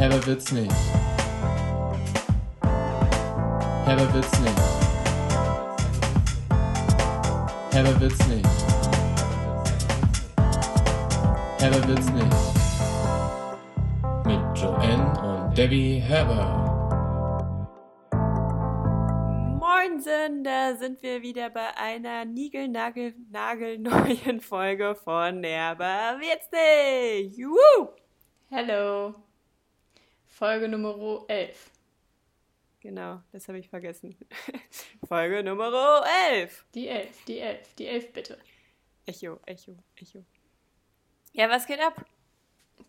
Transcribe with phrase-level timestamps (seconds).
[0.00, 0.74] Herber wird's nicht.
[3.84, 4.58] Herber wird's nicht.
[7.70, 8.48] Herber wird's nicht.
[11.58, 12.34] Herber wird's nicht.
[14.24, 16.56] Mit Joanne und Debbie Herber.
[19.60, 27.36] Moinsen, da sind wir wieder bei einer niegelnagelnagelneuen Folge von Herber wird's nicht.
[27.36, 27.90] Juhu!
[28.48, 29.29] Hello.
[30.40, 31.70] Folge Nummer 11.
[32.80, 34.16] Genau, das habe ich vergessen.
[35.06, 36.64] Folge Nummer 11.
[36.74, 38.38] Die 11, die 11, die 11 bitte.
[39.04, 40.24] Echo, Echo, Echo.
[41.34, 42.06] Ja, was geht ab?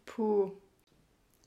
[0.06, 0.54] Puh.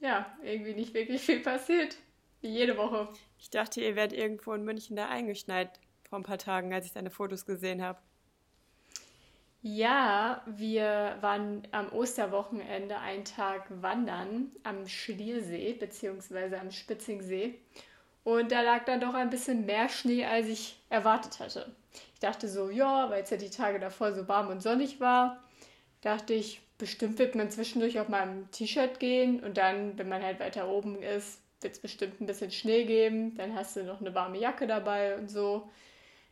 [0.01, 1.97] Ja, irgendwie nicht wirklich viel passiert.
[2.43, 3.09] Wie jede Woche.
[3.39, 6.93] Ich dachte, ihr werdet irgendwo in München da eingeschneit vor ein paar Tagen, als ich
[6.93, 7.99] deine Fotos gesehen habe.
[9.67, 16.57] Ja, wir waren am Osterwochenende einen Tag wandern am Schliersee bzw.
[16.57, 17.55] am Spitzingsee.
[18.25, 21.75] Und da lag dann doch ein bisschen mehr Schnee, als ich erwartet hatte.
[22.13, 25.43] Ich dachte so, ja, weil es ja die Tage davor so warm und sonnig war,
[26.03, 30.41] dachte ich, bestimmt wird man zwischendurch auf meinem T-Shirt gehen und dann, wenn man halt
[30.41, 33.35] weiter oben ist, wird es bestimmt ein bisschen Schnee geben.
[33.37, 35.71] Dann hast du noch eine warme Jacke dabei und so.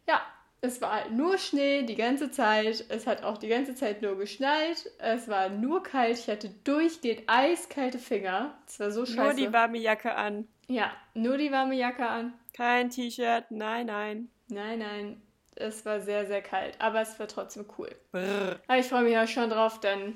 [0.07, 0.21] Ja,
[0.65, 2.85] es war halt nur Schnee die ganze Zeit.
[2.89, 4.89] Es hat auch die ganze Zeit nur geschneit.
[4.99, 6.17] Es war nur kalt.
[6.17, 8.57] Ich hatte durchgehend eiskalte Finger.
[8.67, 9.21] Es war so scheiße.
[9.21, 10.47] Nur die warme Jacke an.
[10.69, 12.35] Ja, nur die warme Jacke an.
[12.55, 14.29] Kein T-Shirt, nein, nein.
[14.49, 15.23] Nein, nein.
[15.57, 16.77] Es war sehr, sehr kalt.
[16.79, 17.91] Aber es war trotzdem cool.
[18.13, 18.61] Brrr.
[18.69, 20.15] Aber ich freue mich ja schon drauf, dann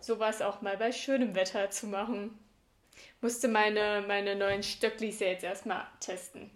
[0.00, 2.38] sowas auch mal bei schönem Wetter zu machen.
[3.20, 6.50] Musste meine, meine neuen Stöcklis ja jetzt erstmal testen.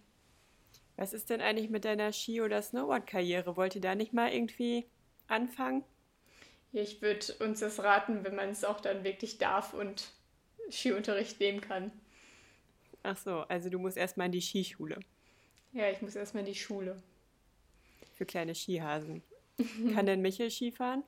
[0.96, 3.56] Was ist denn eigentlich mit deiner Ski- oder Snowboard-Karriere?
[3.56, 4.86] Wollt ihr da nicht mal irgendwie
[5.26, 5.84] anfangen?
[6.72, 10.08] Ich würde uns das raten, wenn man es auch dann wirklich darf und
[10.70, 11.92] Skiunterricht nehmen kann.
[13.02, 14.98] Ach so, also du musst erstmal in die Skischule
[15.72, 17.02] Ja, ich muss erstmal in die Schule.
[18.16, 19.22] für kleine Skihasen.
[19.94, 21.02] Kann denn Michel Skifahren?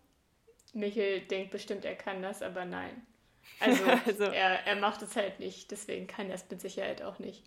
[0.73, 3.07] Michel denkt bestimmt, er kann das, aber nein.
[3.61, 7.19] Also, Also- Er, er macht es halt nicht, deswegen kann er es mit Sicherheit auch
[7.21, 7.45] nicht.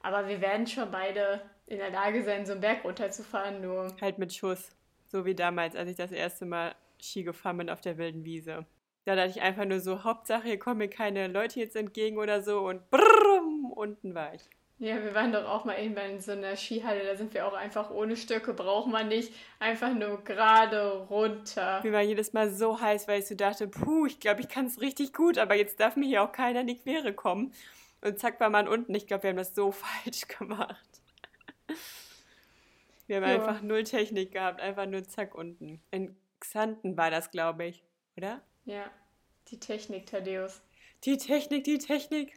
[0.00, 4.18] Aber wir werden schon beide in der Lage sein, so einen Berg runterzufahren, nur Halt
[4.18, 4.70] mit Schuss.
[5.06, 8.66] So wie damals, als ich das erste Mal Ski gefahren bin auf der wilden Wiese.
[9.04, 12.42] Da dachte ich einfach nur so, Hauptsache, hier kommen mir keine Leute jetzt entgegen oder
[12.42, 14.48] so und brrrm, unten war ich.
[14.78, 17.54] Ja, wir waren doch auch mal irgendwann in so einer Skihalle, da sind wir auch
[17.54, 21.80] einfach ohne Stöcke, braucht man nicht, einfach nur gerade runter.
[21.82, 24.66] Mir war jedes Mal so heiß, weil ich so dachte, puh, ich glaube, ich kann
[24.66, 27.54] es richtig gut, aber jetzt darf mir hier auch keiner in die Quere kommen.
[28.02, 28.94] Und zack war man unten.
[28.94, 30.86] Ich glaube, wir haben das so falsch gemacht.
[33.06, 33.34] Wir haben Ja.
[33.34, 35.80] einfach null Technik gehabt, einfach nur zack unten.
[35.90, 37.82] In Xanten war das, glaube ich,
[38.16, 38.42] oder?
[38.64, 38.90] Ja,
[39.48, 40.60] die Technik, Thaddeus.
[41.04, 42.32] Die Technik, die Technik.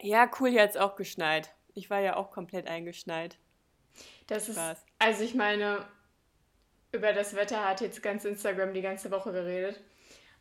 [0.00, 1.54] Ja, cool, hier hat es auch geschneit.
[1.74, 3.38] Ich war ja auch komplett eingeschneit.
[4.26, 4.84] Das ist, Spaß.
[4.98, 5.86] also ich meine,
[6.92, 9.80] über das Wetter hat jetzt ganz Instagram die ganze Woche geredet.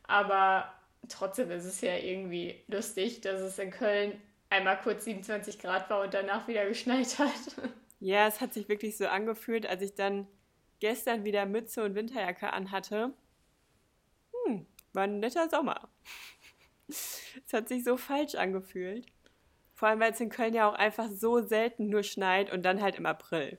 [0.04, 0.74] Aber
[1.10, 4.20] trotzdem ist es ja irgendwie lustig, dass es in Köln
[4.50, 7.32] einmal kurz 27 Grad war und danach wieder geschneit hat.
[8.00, 10.28] Ja, es hat sich wirklich so angefühlt, als ich dann
[10.80, 13.14] gestern wieder Mütze und Winterjacke anhatte.
[14.46, 15.90] Hm, war ein netter Sommer.
[16.88, 19.06] Es hat sich so falsch angefühlt.
[19.74, 22.82] Vor allem, weil es in Köln ja auch einfach so selten nur schneit und dann
[22.82, 23.58] halt im April.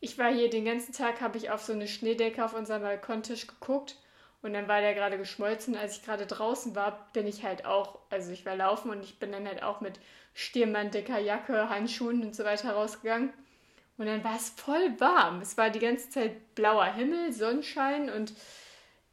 [0.00, 3.46] Ich war hier den ganzen Tag, habe ich auf so eine Schneedecke auf unserem Balkontisch
[3.46, 3.96] geguckt
[4.44, 5.76] und dann war der gerade geschmolzen.
[5.76, 9.18] Als ich gerade draußen war, bin ich halt auch, also ich war laufen und ich
[9.18, 9.98] bin dann halt auch mit
[10.34, 13.32] Stirnband, dicker Jacke, Handschuhen und so weiter rausgegangen.
[13.96, 15.40] Und dann war es voll warm.
[15.40, 18.34] Es war die ganze Zeit blauer Himmel, Sonnenschein und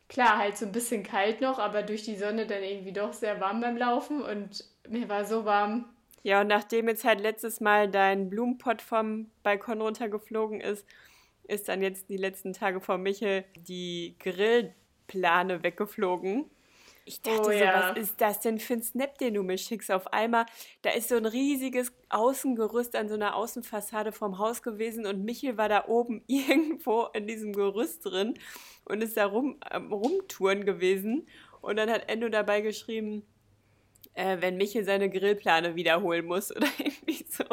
[0.09, 3.39] klar, halt so ein bisschen kalt noch, aber durch die Sonne dann irgendwie doch sehr
[3.39, 5.85] warm beim Laufen und mir war so warm.
[6.23, 10.85] Ja, und nachdem jetzt halt letztes Mal dein Blumenpott vom Balkon runtergeflogen ist,
[11.47, 14.15] ist dann jetzt die letzten Tage vor Michel die
[15.11, 16.45] Grillplane weggeflogen.
[17.03, 17.93] Ich dachte Oh so, ja.
[17.96, 19.91] was ist das denn für ein Snap, den du mir schickst?
[19.91, 20.46] Auf einmal,
[20.84, 25.58] da ist so ein riesiges Außengerüst an so einer Außenfassade vom Haus gewesen und Michel
[25.58, 28.35] war da oben irgendwo in diesem Gerüst drin
[28.85, 31.28] und ist da rum, am rumtouren gewesen.
[31.61, 33.23] Und dann hat Endo dabei geschrieben,
[34.13, 37.43] äh, wenn Michel seine Grillplane wiederholen muss oder irgendwie so.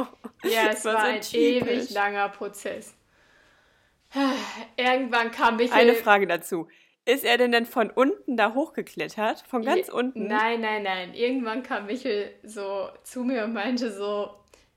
[0.44, 1.69] Ja, Das es war, so ein typisch.
[1.69, 2.94] ewig langer Prozess.
[4.76, 5.81] Irgendwann kam Michael.
[5.81, 6.69] Eine Frage dazu.
[7.08, 9.43] Ist er denn dann von unten da hochgeklettert?
[9.49, 10.26] Von ganz Je- unten?
[10.26, 11.14] Nein, nein, nein.
[11.14, 14.28] Irgendwann kam Michel so zu mir und meinte so,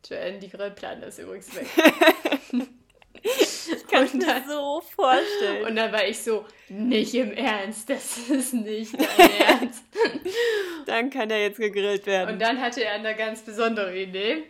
[0.09, 1.67] Joanne, die Grillplane ist übrigens weg.
[3.23, 5.65] Ich kann mir dann- so vorstellen.
[5.67, 9.83] Und dann war ich so, nicht im Ernst, das ist nicht dein Ernst.
[10.87, 12.33] dann kann er jetzt gegrillt werden.
[12.33, 14.43] Und dann hatte er eine ganz besondere Idee.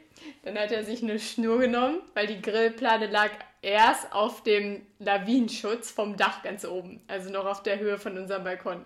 [0.43, 3.31] Dann hat er sich eine Schnur genommen, weil die Grillplane lag
[3.61, 8.43] erst auf dem Lawinenschutz vom Dach ganz oben, also noch auf der Höhe von unserem
[8.43, 8.85] Balkon.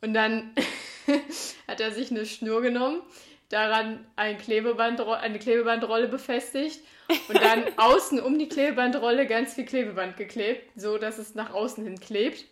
[0.00, 0.54] Und dann
[1.68, 3.02] hat er sich eine Schnur genommen,
[3.48, 6.80] daran ein Klebebandro eine Klebebandrolle befestigt
[7.28, 11.84] und dann außen um die Klebebandrolle ganz viel Klebeband geklebt, so dass es nach außen
[11.84, 12.44] hin klebt.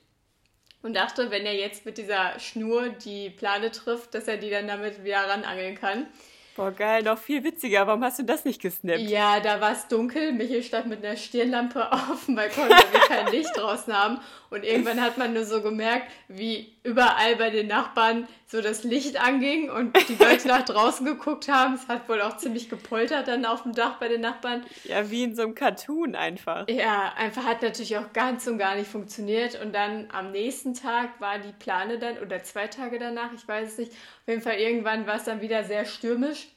[0.83, 4.69] Und dachte, wenn er jetzt mit dieser Schnur die Plane trifft, dass er die dann
[4.69, 6.07] damit wieder ranangeln kann.
[6.57, 7.87] Boah, geil, noch viel witziger.
[7.87, 9.01] Warum hast du das nicht gesnappt?
[9.01, 10.33] Ja, da war es dunkel.
[10.33, 14.21] Michael stand mit einer Stirnlampe auf dem Balkon, weil wir kein Licht draußen haben.
[14.51, 19.21] Und irgendwann hat man nur so gemerkt, wie überall bei den Nachbarn so das Licht
[19.21, 21.75] anging und die Leute nach draußen geguckt haben.
[21.75, 24.65] Es hat wohl auch ziemlich gepoltert dann auf dem Dach bei den Nachbarn.
[24.85, 26.69] Ja, wie in so einem Cartoon einfach.
[26.69, 29.61] Ja, einfach hat natürlich auch ganz und gar nicht funktioniert.
[29.61, 33.73] Und dann am nächsten Tag war die Plane dann, oder zwei Tage danach, ich weiß
[33.73, 33.93] es nicht.
[34.25, 36.49] Auf jeden Fall irgendwann war es dann wieder sehr stürmisch.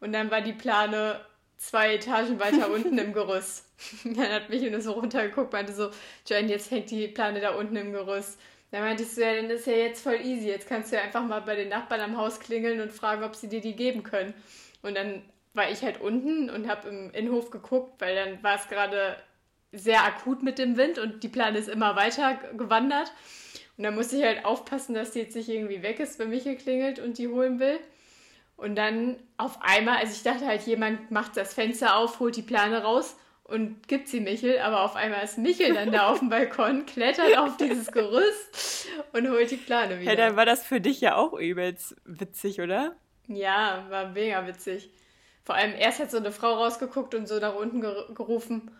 [0.00, 1.20] Und dann war die Plane
[1.56, 3.68] zwei Etagen weiter unten im Gerüst.
[4.04, 5.90] Dann hat mich nur so runtergeguckt, meinte so,
[6.26, 8.38] Jen, jetzt hängt die Plane da unten im Gerüst.
[8.72, 10.48] Dann meinte ich so, ja, dann ist ja jetzt voll easy.
[10.48, 13.36] Jetzt kannst du ja einfach mal bei den Nachbarn am Haus klingeln und fragen, ob
[13.36, 14.34] sie dir die geben können.
[14.82, 15.22] Und dann
[15.54, 19.16] war ich halt unten und habe im Innenhof geguckt, weil dann war es gerade
[19.72, 23.12] sehr akut mit dem Wind und die Plane ist immer weiter gewandert.
[23.76, 26.56] Und dann musste ich halt aufpassen, dass die jetzt nicht irgendwie weg ist, wenn Michael
[26.56, 27.78] klingelt und die holen will.
[28.56, 32.42] Und dann auf einmal, also ich dachte halt, jemand macht das Fenster auf, holt die
[32.42, 36.28] Plane raus und gibt sie Michel, aber auf einmal ist Michel dann da auf dem
[36.28, 40.12] Balkon, klettert auf dieses Gerüst und holt die Plane wieder.
[40.12, 42.94] Ja, dann war das für dich ja auch übelst witzig, oder?
[43.26, 44.90] Ja, war mega witzig.
[45.44, 48.70] Vor allem erst hat so eine Frau rausgeguckt und so nach unten ger gerufen,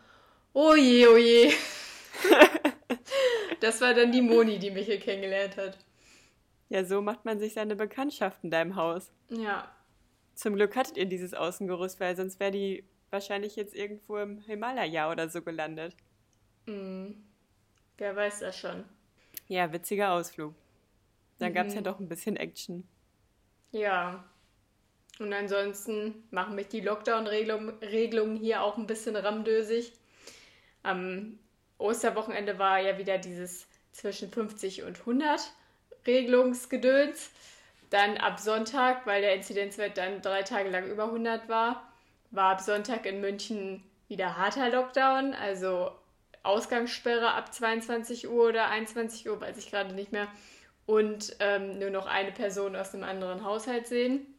[0.52, 1.52] oh je, oh je.
[3.62, 5.78] das war dann die Moni, die Michel kennengelernt hat.
[6.68, 9.12] Ja, so macht man sich seine Bekanntschaft in deinem Haus.
[9.28, 9.70] Ja,
[10.34, 15.10] Zum Glück hattet ihr dieses Außengerüst, weil sonst wäre die wahrscheinlich jetzt irgendwo im Himalaya
[15.12, 15.94] oder so gelandet.
[16.66, 18.84] wer weiß das schon.
[19.48, 20.54] Ja, witziger Ausflug.
[21.38, 21.84] Dann gab es ja Mhm.
[21.84, 22.86] doch ein bisschen Action.
[23.72, 24.24] Ja.
[25.18, 29.92] Und ansonsten machen mich die Lockdown-Regelungen Regelungen hier auch ein bisschen ramdösig.
[30.82, 31.38] Am
[31.82, 35.52] Osterwochenende war ja wieder dieses zwischen 50 und 100
[36.06, 37.30] Regelungsgedöns.
[37.90, 41.92] Dann ab Sonntag, weil der Inzidenzwert dann drei Tage lang über 100 war,
[42.30, 45.90] war ab Sonntag in München wieder harter Lockdown, also
[46.42, 50.28] Ausgangssperre ab 22 Uhr oder 21 Uhr, weiß ich gerade nicht mehr.
[50.86, 54.31] Und ähm, nur noch eine Person aus einem anderen Haushalt sehen.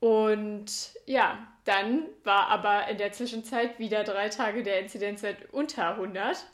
[0.00, 0.66] Und
[1.06, 6.46] ja, dann war aber in der Zwischenzeit wieder drei Tage der Inzidenzwert unter 100,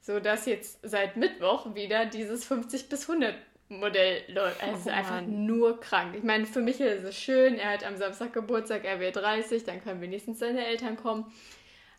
[0.00, 3.34] sodass jetzt seit Mittwoch wieder dieses 50 bis 100
[3.68, 4.60] Modell läuft.
[4.62, 5.46] Also es ist Oh einfach Mann.
[5.46, 6.16] nur krank.
[6.16, 9.62] Ich meine, für Michael ist es schön, er hat am Samstag Geburtstag, er wird 30,
[9.64, 11.32] dann können wenigstens seine Eltern kommen.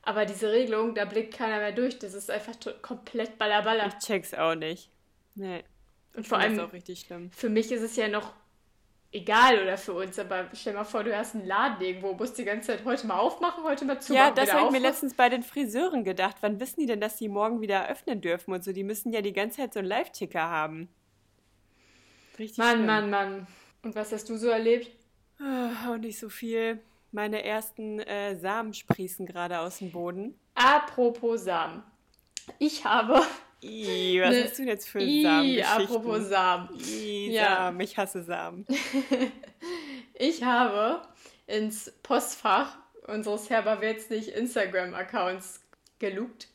[0.03, 1.99] Aber diese Regelung, da blickt keiner mehr durch.
[1.99, 3.87] Das ist einfach komplett ballerballer.
[3.87, 4.89] Ich check's auch nicht.
[5.35, 5.63] Nee.
[6.15, 7.31] Und vor allem ist auch richtig schlimm.
[7.31, 8.33] für mich ist es ja noch
[9.11, 12.45] egal oder für uns, aber stell mal vor, du hast einen Laden irgendwo, musst die
[12.45, 15.29] ganze Zeit heute mal aufmachen, heute mal zumachen, Ja, das habe ich mir letztens bei
[15.29, 16.37] den Friseuren gedacht.
[16.41, 18.71] Wann wissen die denn, dass die morgen wieder öffnen dürfen und so?
[18.71, 20.89] Die müssen ja die ganze Zeit so einen Live-Ticker haben.
[22.39, 22.85] Richtig Mann, schlimm.
[22.85, 23.47] Mann, Mann.
[23.83, 24.89] Und was hast du so erlebt?
[25.39, 26.79] Und nicht so viel.
[27.11, 30.39] Meine ersten äh, Samen sprießen gerade aus dem Boden.
[30.55, 31.83] Apropos Samen.
[32.59, 33.21] Ich habe.
[33.63, 35.83] Ih, was Ne- hast du denn jetzt für I, Samengeschichten?
[35.83, 36.69] apropos Samen.
[36.79, 37.55] Ih, Ja.
[37.57, 38.65] Samen, ich hasse Samen.
[40.15, 41.01] Ich habe
[41.47, 42.77] ins Postfach
[43.07, 45.61] unseres Herberwitzig Instagram-Accounts
[45.97, 46.47] gelugt.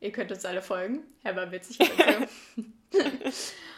[0.00, 1.00] Ihr könnt uns alle folgen.
[1.24, 1.80] Herberwitzig.
[1.80, 2.26] auf Instagram.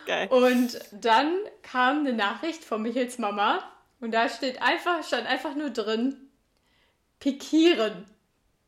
[0.06, 0.28] Geil.
[0.28, 3.62] Und dann kam eine Nachricht von Michels Mama
[4.00, 6.16] und da steht einfach, stand einfach nur drin,
[7.20, 8.04] pikieren.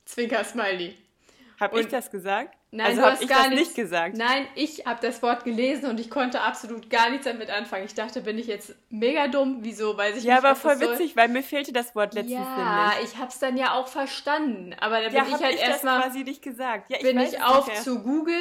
[0.07, 0.97] Zwinker Smiley.
[1.59, 2.55] Hab ich das gesagt?
[2.71, 4.17] Nein, also du hab hast ich gar das nichts nicht gesagt.
[4.17, 7.87] Nein, ich habe das Wort gelesen und ich konnte absolut gar nichts damit anfangen.
[7.87, 9.59] Ich dachte, bin ich jetzt mega dumm?
[9.61, 9.97] Wieso?
[9.97, 10.45] Weiß ich Ja, nicht.
[10.45, 10.93] aber was voll das soll.
[10.99, 14.75] witzig, weil mir fehlte das Wort letztens Ja, ich hab's dann ja auch verstanden.
[14.81, 16.91] Aber da Ja, bin hab ich halt ich erstmal quasi nicht gesagt.
[16.91, 18.35] Ja, bin weiß ich es auf nicht zu Google,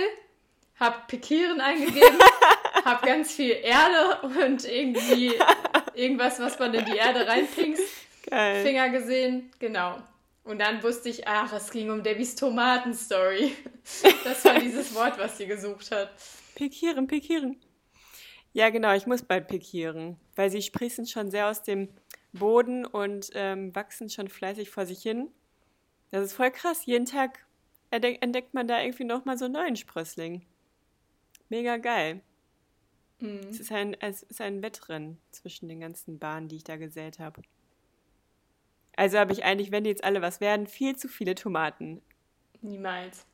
[0.79, 2.19] hab Pikieren eingegeben,
[2.83, 5.31] hab ganz viel Erde und irgendwie
[5.93, 7.83] irgendwas, was man in die Erde reinpinkst,
[8.29, 8.63] Geil.
[8.63, 9.97] Finger gesehen, genau.
[10.45, 13.51] Und dann wusste ich, ach, es ging um Debbys Tomatenstory.
[14.23, 16.09] Das war dieses Wort, was sie gesucht hat.
[16.55, 17.61] Pikieren, pikieren.
[18.51, 21.89] Ja, genau, ich muss bald pikieren, weil sie sprießen schon sehr aus dem
[22.33, 25.29] Boden und ähm, wachsen schon fleißig vor sich hin.
[26.09, 26.85] Das ist voll krass.
[26.85, 27.45] Jeden Tag
[27.91, 30.45] entdeckt man da irgendwie nochmal so einen neuen Sprössling.
[31.49, 32.21] Mega geil.
[33.19, 33.41] Mhm.
[33.49, 37.19] Es ist ein, es ist ein Wettrennen zwischen den ganzen Bahnen, die ich da gesät
[37.19, 37.41] habe.
[38.97, 42.01] Also habe ich eigentlich, wenn die jetzt alle was werden, viel zu viele Tomaten.
[42.61, 43.25] Niemals.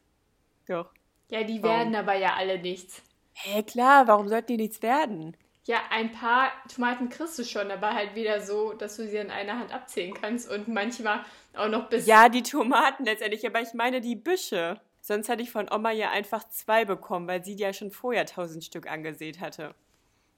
[0.68, 0.91] Doch.
[1.30, 1.77] Ja, die Warum?
[1.77, 3.01] werden aber ja alle nichts.
[3.34, 5.36] Hä, klar, warum sollten die nichts werden?
[5.65, 9.30] Ja, ein paar Tomaten kriegst du schon, aber halt wieder so, dass du sie in
[9.30, 11.24] einer Hand abzählen kannst und manchmal
[11.56, 12.08] auch noch bis.
[12.08, 14.82] Ja, die Tomaten letztendlich, aber ich meine die Büsche.
[15.01, 18.25] Sonst hatte ich von Oma ja einfach zwei bekommen, weil sie die ja schon vorher
[18.25, 19.75] tausend Stück angesät hatte.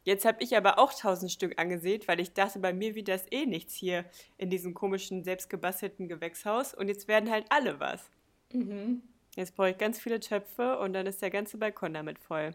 [0.04, 3.26] Jetzt habe ich aber auch tausend Stück angesät, weil ich dachte, bei mir wird das
[3.32, 4.06] eh nichts hier
[4.38, 6.74] in diesem komischen, selbstgebastelten Gewächshaus.
[6.74, 8.10] Und jetzt werden halt alle was.
[8.52, 9.02] Mhm.
[9.36, 12.52] Jetzt brauche ich ganz viele Töpfe und dann ist der ganze Balkon damit voll.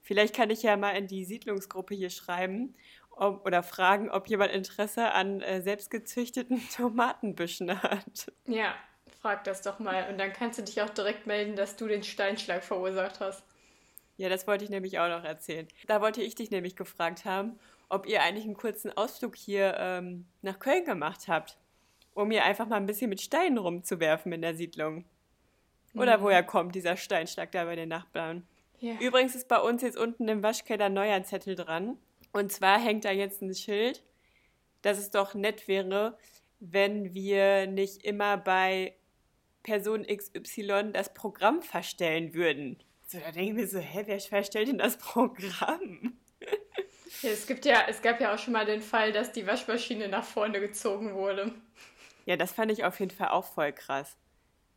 [0.00, 2.74] Vielleicht kann ich ja mal in die Siedlungsgruppe hier schreiben
[3.10, 8.32] ob, oder fragen, ob jemand Interesse an äh, selbstgezüchteten Tomatenbüschen hat.
[8.46, 8.74] Ja,
[9.20, 10.08] frag das doch mal.
[10.08, 13.44] Und dann kannst du dich auch direkt melden, dass du den Steinschlag verursacht hast.
[14.22, 15.66] Ja, das wollte ich nämlich auch noch erzählen.
[15.88, 20.26] Da wollte ich dich nämlich gefragt haben, ob ihr eigentlich einen kurzen Ausflug hier ähm,
[20.42, 21.58] nach Köln gemacht habt,
[22.14, 25.06] um hier einfach mal ein bisschen mit Steinen rumzuwerfen in der Siedlung.
[25.96, 28.46] Oder woher kommt dieser Steinschlag da bei den Nachbarn?
[28.78, 28.92] Ja.
[29.00, 31.98] Übrigens ist bei uns jetzt unten im Waschkeller ein neuer Zettel dran.
[32.32, 34.04] Und zwar hängt da jetzt ein Schild,
[34.82, 36.16] dass es doch nett wäre,
[36.60, 38.94] wenn wir nicht immer bei
[39.64, 42.78] Person XY das Programm verstellen würden.
[43.12, 46.16] So, da denken wir so, hä, wer verstellt denn das Programm?
[47.20, 50.08] Ja, es, gibt ja, es gab ja auch schon mal den Fall, dass die Waschmaschine
[50.08, 51.52] nach vorne gezogen wurde.
[52.24, 54.16] Ja, das fand ich auf jeden Fall auch voll krass.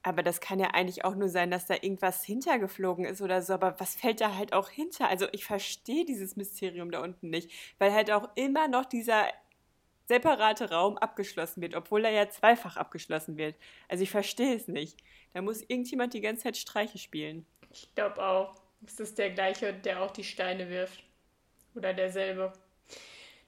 [0.03, 3.53] Aber das kann ja eigentlich auch nur sein, dass da irgendwas hintergeflogen ist oder so.
[3.53, 5.07] Aber was fällt da halt auch hinter?
[5.07, 9.29] Also ich verstehe dieses Mysterium da unten nicht, weil halt auch immer noch dieser
[10.07, 13.55] separate Raum abgeschlossen wird, obwohl er ja zweifach abgeschlossen wird.
[13.87, 14.99] Also ich verstehe es nicht.
[15.33, 17.45] Da muss irgendjemand die ganze Zeit Streiche spielen.
[17.75, 18.55] Ich glaube auch.
[18.87, 21.03] Es ist der gleiche, der auch die Steine wirft.
[21.75, 22.53] Oder derselbe.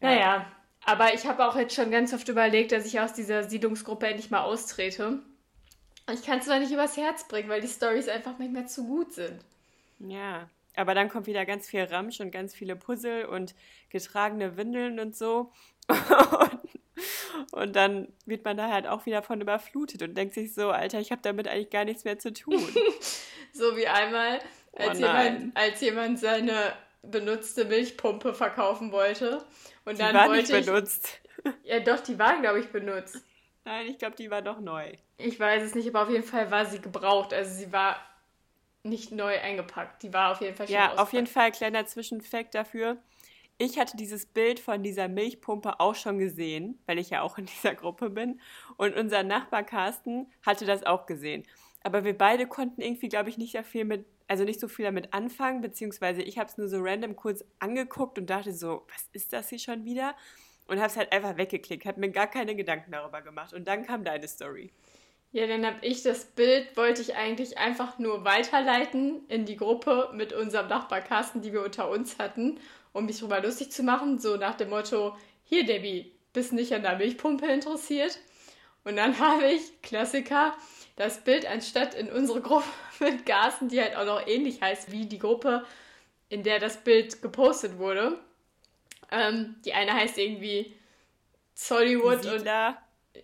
[0.02, 0.10] Ja.
[0.10, 0.52] Naja,
[0.86, 4.30] aber ich habe auch jetzt schon ganz oft überlegt, dass ich aus dieser Siedlungsgruppe endlich
[4.30, 5.20] mal austrete.
[6.12, 8.86] Ich kann es zwar nicht übers Herz bringen, weil die Stories einfach nicht mehr zu
[8.86, 9.40] gut sind.
[10.00, 13.56] Ja, aber dann kommt wieder ganz viel Ramsch und ganz viele Puzzle und
[13.90, 15.52] getragene Windeln und so.
[15.90, 20.70] Und, und dann wird man da halt auch wieder von überflutet und denkt sich so,
[20.70, 22.62] Alter, ich habe damit eigentlich gar nichts mehr zu tun.
[23.54, 24.40] So wie einmal,
[24.74, 25.34] Oh als, nein.
[25.34, 29.46] jemand, als jemand seine benutzte Milchpumpe verkaufen wollte.
[29.86, 30.66] Und Die dann war wollte nicht ich.
[30.66, 31.20] benutzt.
[31.64, 33.24] Ja, doch, die war, glaube ich, benutzt.
[33.66, 34.92] Nein, ich glaube, die war doch neu.
[35.18, 37.34] Ich weiß es nicht, aber auf jeden Fall war sie gebraucht.
[37.34, 37.98] Also sie war
[38.84, 40.04] nicht neu eingepackt.
[40.04, 41.28] Die war auf jeden Fall schon Ja, auf jeden.
[41.28, 42.98] Fall kleiner Zwischenfact dafür.
[43.58, 47.46] Ich hatte dieses Bild von dieser Milchpumpe auch schon gesehen, weil ich ja auch in
[47.46, 48.40] dieser Gruppe bin.
[48.78, 51.44] Und unser Nachbar Carsten hatte das auch gesehen.
[51.88, 54.84] Aber wir beide konnten irgendwie, glaube ich, nicht sehr viel mit, also nicht so viel
[54.84, 59.08] damit anfangen, beziehungsweise ich habe es nur so random kurz angeguckt und dachte so, was
[59.14, 60.14] ist das hier schon wieder?
[60.68, 63.54] Und habe es halt einfach weggeklickt, habe mir gar keine Gedanken darüber gemacht.
[63.54, 64.74] Und dann kam deine Story.
[65.32, 70.10] Ja, dann habe ich das Bild, wollte ich eigentlich einfach nur weiterleiten in die Gruppe
[70.14, 72.60] mit unserem Nachbar Carsten, die wir unter uns hatten,
[72.92, 74.20] um mich drüber lustig zu machen.
[74.20, 75.16] So nach dem Motto,
[75.46, 78.20] hier Debbie, bist nicht an der Milchpumpe interessiert?
[78.84, 80.54] Und dann habe ich, Klassiker,
[80.98, 82.66] das Bild anstatt in unsere Gruppe
[83.00, 85.66] mit Carsten, die halt auch noch ähnlich heißt wie die Gruppe,
[86.28, 88.20] in der das Bild gepostet wurde.
[89.10, 90.76] Ähm, die eine heißt irgendwie
[91.56, 92.82] Zollywood und Siedler?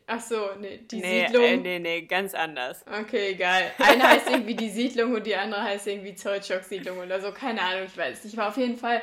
[0.07, 1.43] Ach so, nee, die nee, Siedlung.
[1.43, 2.83] Äh, nee, nee, ganz anders.
[2.87, 3.71] Okay, egal.
[3.77, 7.31] Eine heißt irgendwie die Siedlung und die andere heißt irgendwie Zollstock-Siedlung oder so.
[7.31, 8.37] Keine Ahnung, ich weiß nicht.
[8.37, 9.01] Aber auf jeden Fall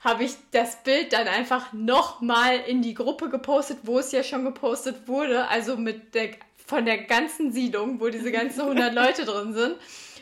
[0.00, 4.44] habe ich das Bild dann einfach nochmal in die Gruppe gepostet, wo es ja schon
[4.44, 5.46] gepostet wurde.
[5.48, 6.30] Also mit der,
[6.68, 9.76] von der ganzen Siedlung, wo diese ganzen 100 Leute drin sind.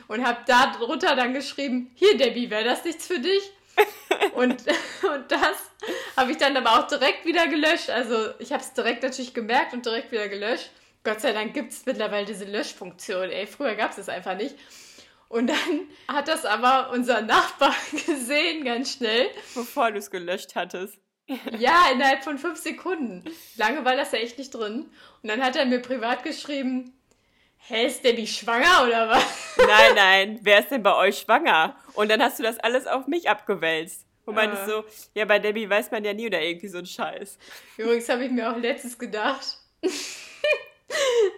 [0.09, 3.51] Und habe da drunter dann geschrieben, hier Debbie, wäre das nichts für dich?
[4.35, 4.65] Und,
[5.03, 5.71] und das
[6.17, 7.91] habe ich dann aber auch direkt wieder gelöscht.
[7.91, 10.71] Also ich habe es direkt natürlich gemerkt und direkt wieder gelöscht.
[11.03, 13.31] Gott sei Dank gibt es mittlerweile diese Löschfunktion.
[13.31, 14.55] Ey, früher gab es das einfach nicht.
[15.29, 17.75] Und dann hat das aber unser Nachbar
[18.07, 19.29] gesehen, ganz schnell.
[19.55, 20.99] Bevor du es gelöscht hattest.
[21.59, 23.25] Ja, innerhalb von fünf Sekunden.
[23.57, 24.91] Lange war das ja echt nicht drin.
[25.23, 26.93] Und dann hat er mir privat geschrieben,
[27.59, 29.57] hä, ist Debbie schwanger oder was?
[29.57, 31.75] Nein, nein, wer ist denn bei euch schwanger?
[31.95, 34.05] Und dann hast du das alles auf mich abgewälzt.
[34.25, 34.67] Und meintest Ah.
[34.67, 37.39] so, ja, bei Debbie weiß man ja nie oder irgendwie so ein Scheiß.
[37.77, 39.59] Übrigens habe ich mir auch letztens gedacht,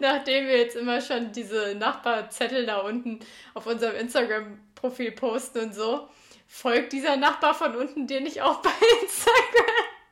[0.00, 3.20] nachdem wir jetzt immer schon diese Nachbarzettel da unten
[3.54, 6.08] auf unserem Instagram-Profil posten und so,
[6.48, 8.70] folgt dieser Nachbar von unten dir nicht auch bei
[9.02, 9.66] Instagram?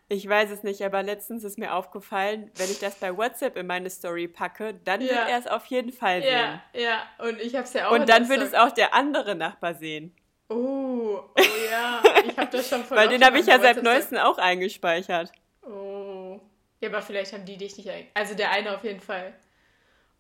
[0.09, 3.67] Ich weiß es nicht, aber letztens ist mir aufgefallen, wenn ich das bei WhatsApp in
[3.67, 5.09] meine Story packe, dann Ja.
[5.09, 6.31] wird er es auf jeden Fall sehen.
[6.33, 7.03] Ja, ja.
[7.19, 7.93] Und ich hab's ja auch.
[7.93, 10.15] Und dann wird es auch der andere Nachbar sehen.
[10.49, 10.55] Oh,
[11.37, 12.01] oh ja.
[12.25, 15.33] Ich hab das schon voll Weil den habe ich ja seit neuestem auch eingespeichert.
[15.63, 16.39] Oh.
[16.81, 18.07] Ja, aber vielleicht haben die dich nicht ein.
[18.15, 19.35] Also der eine auf jeden Fall.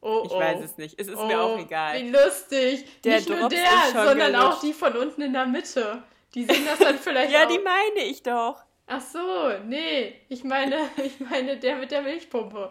[0.06, 0.38] Oh, Ich oh.
[0.38, 0.98] weiß es nicht.
[1.00, 2.00] Es ist oh, mir auch egal.
[2.00, 2.84] Wie lustig.
[3.02, 4.62] Der nicht nur Drops der, ist schon sondern auch gelutscht.
[4.62, 6.02] die von unten in der Mitte.
[6.34, 7.48] Die sehen das dann vielleicht Ja, auch.
[7.48, 8.62] die meine ich doch.
[8.86, 9.18] Ach so,
[9.66, 10.14] nee.
[10.28, 12.70] Ich meine, ich meine der mit der Milchpumpe.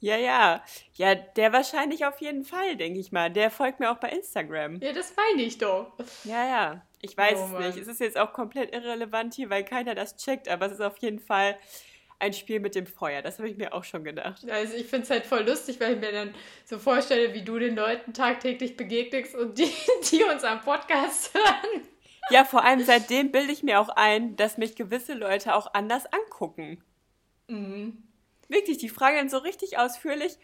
[0.00, 0.64] Ja, ja.
[0.94, 3.30] Ja, der wahrscheinlich auf jeden Fall, denke ich mal.
[3.30, 4.80] Der folgt mir auch bei Instagram.
[4.82, 5.92] Ja, das meine ich doch.
[6.24, 6.82] Ja, ja.
[7.00, 7.78] Ich weiß Oh es nicht.
[7.78, 10.98] Es ist jetzt auch komplett irrelevant hier, weil keiner das checkt, aber es ist auf
[10.98, 11.56] jeden Fall
[12.22, 13.20] ein Spiel mit dem Feuer.
[13.20, 14.48] Das habe ich mir auch schon gedacht.
[14.48, 17.58] Also ich finde es halt voll lustig, weil ich mir dann so vorstelle, wie du
[17.58, 19.70] den Leuten tagtäglich begegnest und die,
[20.10, 21.82] die uns am Podcast hören.
[22.30, 26.04] Ja, vor allem seitdem bilde ich mir auch ein, dass mich gewisse Leute auch anders
[26.12, 26.82] angucken.
[27.48, 28.04] Mhm.
[28.48, 30.38] Wirklich, die fragen dann so richtig ausführlich.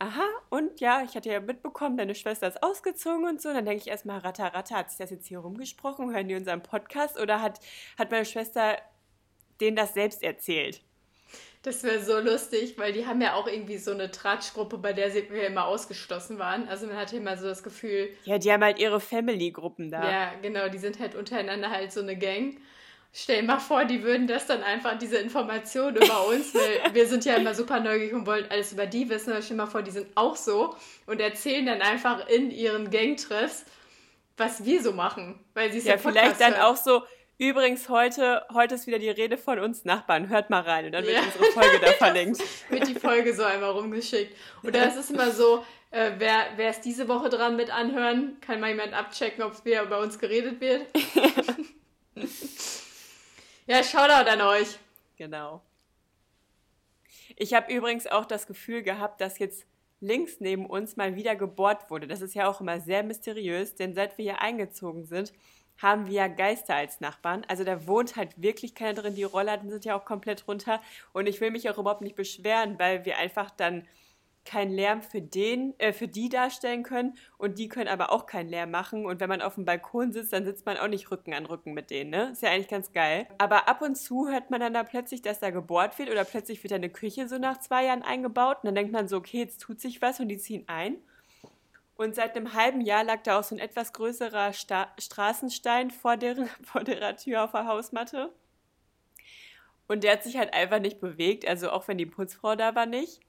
[0.00, 3.50] Aha, und ja, ich hatte ja mitbekommen, deine Schwester ist ausgezogen und so.
[3.50, 6.12] Und dann denke ich erstmal, Ratter, Ratter, hat sich das jetzt hier rumgesprochen?
[6.12, 7.20] Hören die unseren Podcast?
[7.20, 7.60] Oder hat,
[7.96, 8.78] hat meine Schwester
[9.60, 10.82] denen das selbst erzählt?
[11.62, 15.12] Das wäre so lustig, weil die haben ja auch irgendwie so eine Tratschgruppe, bei der
[15.12, 16.68] sie- wir immer ausgeschlossen waren.
[16.68, 20.10] Also man hatte immer so das Gefühl, Ja, die haben halt ihre Family-Gruppen da.
[20.10, 22.56] ja, genau, die sind halt untereinander halt so eine Gang.
[23.14, 27.06] Stell dir mal vor, die würden das dann einfach, diese Informationen über uns, weil wir
[27.06, 29.30] sind ja immer super neugierig und wollen alles über die wissen.
[29.32, 30.74] Aber stell dir mal vor, die sind auch so
[31.06, 33.64] und erzählen dann einfach in ihren Gangtreffs,
[34.36, 35.38] was wir so machen.
[35.54, 36.62] Weil sie es ja, Ja, vielleicht dann hören.
[36.62, 37.02] auch so,
[37.48, 41.04] übrigens heute, heute ist wieder die Rede von uns Nachbarn, hört mal rein und dann
[41.04, 41.22] wird Ja.
[41.22, 42.40] unsere Folge da verlinkt.
[42.70, 44.36] wird die Folge so einmal rumgeschickt.
[44.62, 48.60] Oder es ist immer so, äh, wer, wer ist diese Woche dran mit anhören, kann
[48.60, 50.86] mal jemand abchecken, ob wieder über uns geredet wird.
[53.66, 54.78] ja, Shoutout an euch.
[55.16, 55.62] Genau.
[57.36, 59.66] Ich habe übrigens auch das Gefühl gehabt, dass jetzt
[60.00, 62.06] links neben uns mal wieder gebohrt wurde.
[62.06, 65.32] Das ist ja auch immer sehr mysteriös, denn seit wir hier eingezogen sind,
[65.78, 67.44] haben wir ja Geister als Nachbarn.
[67.48, 69.14] Also da wohnt halt wirklich keiner drin.
[69.14, 70.80] Die Rollladen sind ja auch komplett runter.
[71.12, 73.86] Und ich will mich auch überhaupt nicht beschweren, weil wir einfach dann
[74.44, 78.48] keinen Lärm für den, äh, für die darstellen können und die können aber auch keinen
[78.48, 79.06] Lärm machen.
[79.06, 81.74] Und wenn man auf dem Balkon sitzt, dann sitzt man auch nicht Rücken an Rücken
[81.74, 82.30] mit denen, ne?
[82.32, 83.28] Ist ja eigentlich ganz geil.
[83.38, 86.62] Aber ab und zu hört man dann da plötzlich, dass da gebohrt wird oder plötzlich
[86.62, 89.38] wird da eine Küche so nach zwei Jahren eingebaut und dann denkt man so, okay,
[89.38, 90.96] jetzt tut sich was und die ziehen ein.
[91.96, 96.16] Und seit einem halben Jahr lag da auch so ein etwas größerer Sta Straßenstein vor,
[96.16, 98.32] deren, vor der Tür auf der Hausmatte.
[99.88, 102.86] Und der hat sich halt einfach nicht bewegt, also auch wenn die Putzfrau da war
[102.86, 103.20] nicht.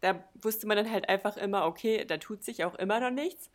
[0.00, 3.50] Da wusste man dann halt einfach immer, okay, da tut sich auch immer noch nichts.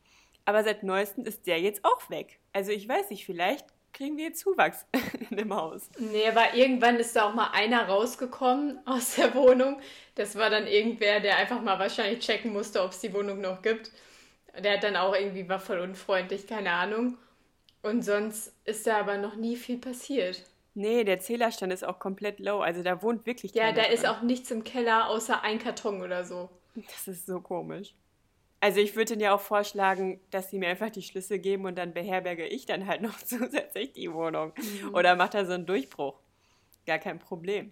[0.45, 2.39] Aber seit neuestem ist der jetzt auch weg.
[2.53, 4.86] Also ich weiß nicht, vielleicht kriegen wir jetzt Zuwachs
[5.29, 5.89] in dem Haus.
[5.97, 9.81] Nee, aber irgendwann ist da auch mal einer rausgekommen aus der Wohnung.
[10.13, 13.62] Das war dann irgendwer, der einfach mal wahrscheinlich checken musste, ob es die Wohnung noch
[13.62, 13.91] gibt.
[14.63, 17.17] Der hat dann auch irgendwie, war voll unfreundlich, keine Ahnung.
[17.81, 20.43] Und sonst ist da aber noch nie viel passiert.
[20.73, 22.59] Nee, der Zählerstand ist auch komplett low.
[22.59, 26.25] Also da wohnt wirklich Ja, da ist auch nichts im Keller außer ein Karton oder
[26.25, 26.49] so.
[26.75, 27.93] Das ist so komisch.
[28.59, 31.77] Also ich würde dir ja auch vorschlagen, dass sie mir einfach die Schlüssel geben und
[31.77, 34.53] dann beherberge ich dann halt noch zusätzlich die Wohnung.
[34.93, 36.19] Oder macht da so einen Durchbruch.
[36.85, 37.71] Gar kein Problem.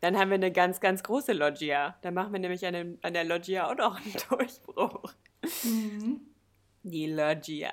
[0.00, 1.96] Dann haben wir eine ganz, ganz große Loggia.
[2.02, 5.12] Dann machen wir nämlich an, dem, an der Loggia auch noch einen Durchbruch.
[6.82, 7.72] Die Loggia.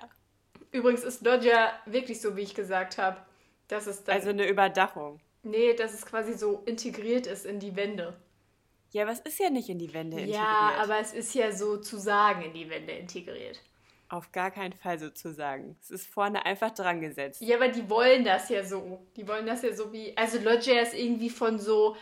[0.72, 3.18] Übrigens ist Loggia wirklich so, wie ich gesagt habe.
[3.68, 4.16] Dass es dann.
[4.16, 5.20] Also eine Überdachung.
[5.44, 8.16] nee, dass es quasi so integriert ist in die Wände.
[8.92, 10.42] Ja, was ist ja nicht in die Wände integriert?
[10.42, 13.62] Ja, aber es ist ja sozusagen in die Wände integriert.
[14.10, 15.78] Auf gar keinen Fall sozusagen.
[15.84, 17.42] Es ist vorne einfach dran gesetzt.
[17.42, 19.06] Ja, aber die wollen das ja so.
[19.16, 20.18] Die wollen das ja so wie.
[20.18, 21.96] Also Loggia ist irgendwie von so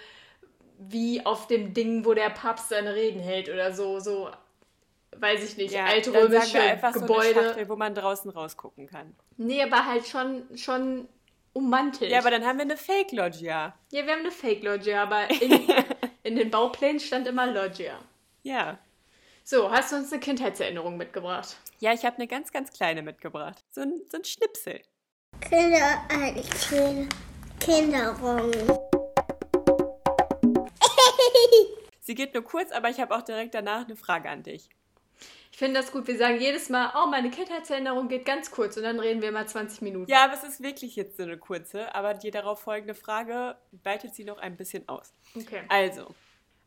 [0.80, 4.30] wie auf dem Ding, wo der Papst seine Reden hält oder so, so,
[5.20, 7.44] weiß ich nicht, Ja, dann sagen altrömische wir einfach so eine Gebäude.
[7.44, 9.16] Schachtel, wo man draußen rausgucken kann.
[9.38, 11.08] nee, aber halt schon, schon
[11.54, 12.12] ummantelt.
[12.12, 13.74] Ja, aber dann haben wir eine Fake-Loggia.
[13.92, 15.68] ja, wir haben eine Fake-Loggia, aber in,
[16.24, 17.98] in den Bauplänen stand immer Loggia.
[18.44, 18.78] Ja.
[19.44, 21.56] So, hast du uns eine Kindheitserinnerung mitgebracht?
[21.80, 23.64] Ja, ich habe eine ganz, ganz kleine mitgebracht.
[23.72, 24.82] So ein, so ein Schnipsel.
[25.42, 27.08] Kinder, äh, Kinder,
[27.60, 28.52] Kinderung.
[32.02, 34.70] Sie geht nur kurz, aber ich habe auch direkt danach eine Frage an dich.
[35.58, 36.06] Ich finde das gut.
[36.06, 39.48] Wir sagen jedes Mal, oh, meine Kindheitserinnerung geht ganz kurz und dann reden wir mal
[39.48, 40.08] 20 Minuten.
[40.08, 44.14] Ja, aber es ist wirklich jetzt so eine kurze, aber die darauf folgende Frage weitet
[44.14, 45.16] sie noch ein bisschen aus.
[45.36, 45.64] Okay.
[45.68, 46.14] Also,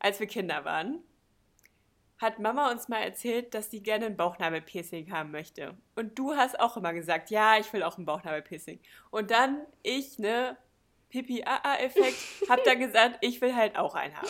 [0.00, 1.04] als wir Kinder waren,
[2.18, 5.76] hat Mama uns mal erzählt, dass sie gerne ein Bauchnabelpiercing haben möchte.
[5.94, 8.80] Und du hast auch immer gesagt, ja, ich will auch ein Bauchnabelpiercing.
[9.12, 10.56] Und dann ich, ne,
[11.10, 14.26] Pipi-AA-Effekt, hab dann gesagt, ich will halt auch einen haben.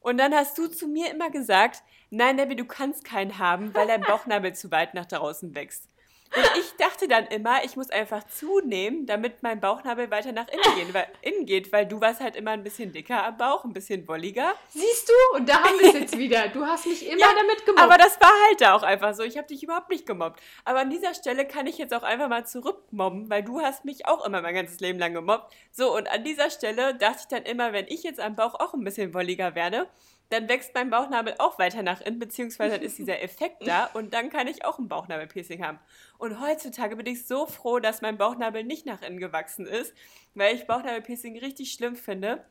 [0.00, 3.86] Und dann hast du zu mir immer gesagt, nein, Debbie, du kannst keinen haben, weil
[3.86, 5.88] dein Bauchnabel zu weit nach draußen wächst.
[6.36, 10.76] Und ich dachte dann immer, ich muss einfach zunehmen, damit mein Bauchnabel weiter nach innen,
[10.76, 13.72] gehen, weil, innen geht, weil du warst halt immer ein bisschen dicker am Bauch, ein
[13.72, 14.52] bisschen wolliger.
[14.68, 15.36] Siehst du?
[15.36, 16.48] Und da haben wir es jetzt wieder.
[16.48, 17.82] Du hast mich immer Ja, damit gemobbt.
[17.82, 19.22] Aber das war halt da auch einfach so.
[19.22, 20.40] Ich habe dich überhaupt nicht gemobbt.
[20.66, 24.06] Aber an dieser Stelle kann ich jetzt auch einfach mal zurückmobben, weil du hast mich
[24.06, 25.50] auch immer mein ganzes Leben lang gemobbt.
[25.72, 28.74] So, und an dieser Stelle dachte ich dann immer, wenn ich jetzt am Bauch auch
[28.74, 29.88] ein bisschen wolliger werde,
[30.30, 34.12] dann wächst mein Bauchnabel auch weiter nach innen, beziehungsweise dann ist dieser Effekt da und
[34.14, 35.78] dann kann ich auch ein Bauchnabelpiercing haben.
[36.18, 39.94] Und heutzutage bin ich so froh, dass mein Bauchnabel nicht nach innen gewachsen ist,
[40.34, 42.44] weil ich Bauchnabelpiercing richtig schlimm finde.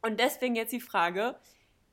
[0.00, 1.36] Und deswegen jetzt die Frage,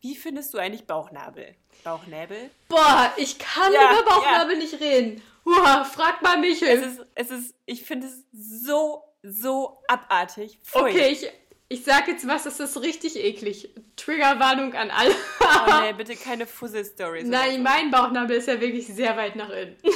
[0.01, 1.55] wie findest du eigentlich Bauchnabel?
[1.83, 2.49] Bauchnäbel?
[2.69, 5.21] Boah, ich kann Ja, über Bauchnabel nicht reden.
[5.45, 6.79] Uah, frag mal Es Michel.
[6.79, 10.59] ist, es ist, ich finde es so, so abartig.
[10.63, 10.81] Pfui.
[10.91, 11.29] Okay, ich,
[11.71, 13.69] ich sag jetzt was, das ist richtig eklig.
[13.95, 15.11] Triggerwarnung an alle.
[15.39, 17.27] Oh nee, bitte keine Fussel-Stories.
[17.27, 19.77] Nein, mein Bauchnabel ist ja wirklich sehr weit nach innen.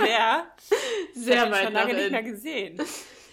[0.00, 0.46] Sehr.
[1.14, 2.82] Sehr ich weit schon nach lange nicht mehr gesehen.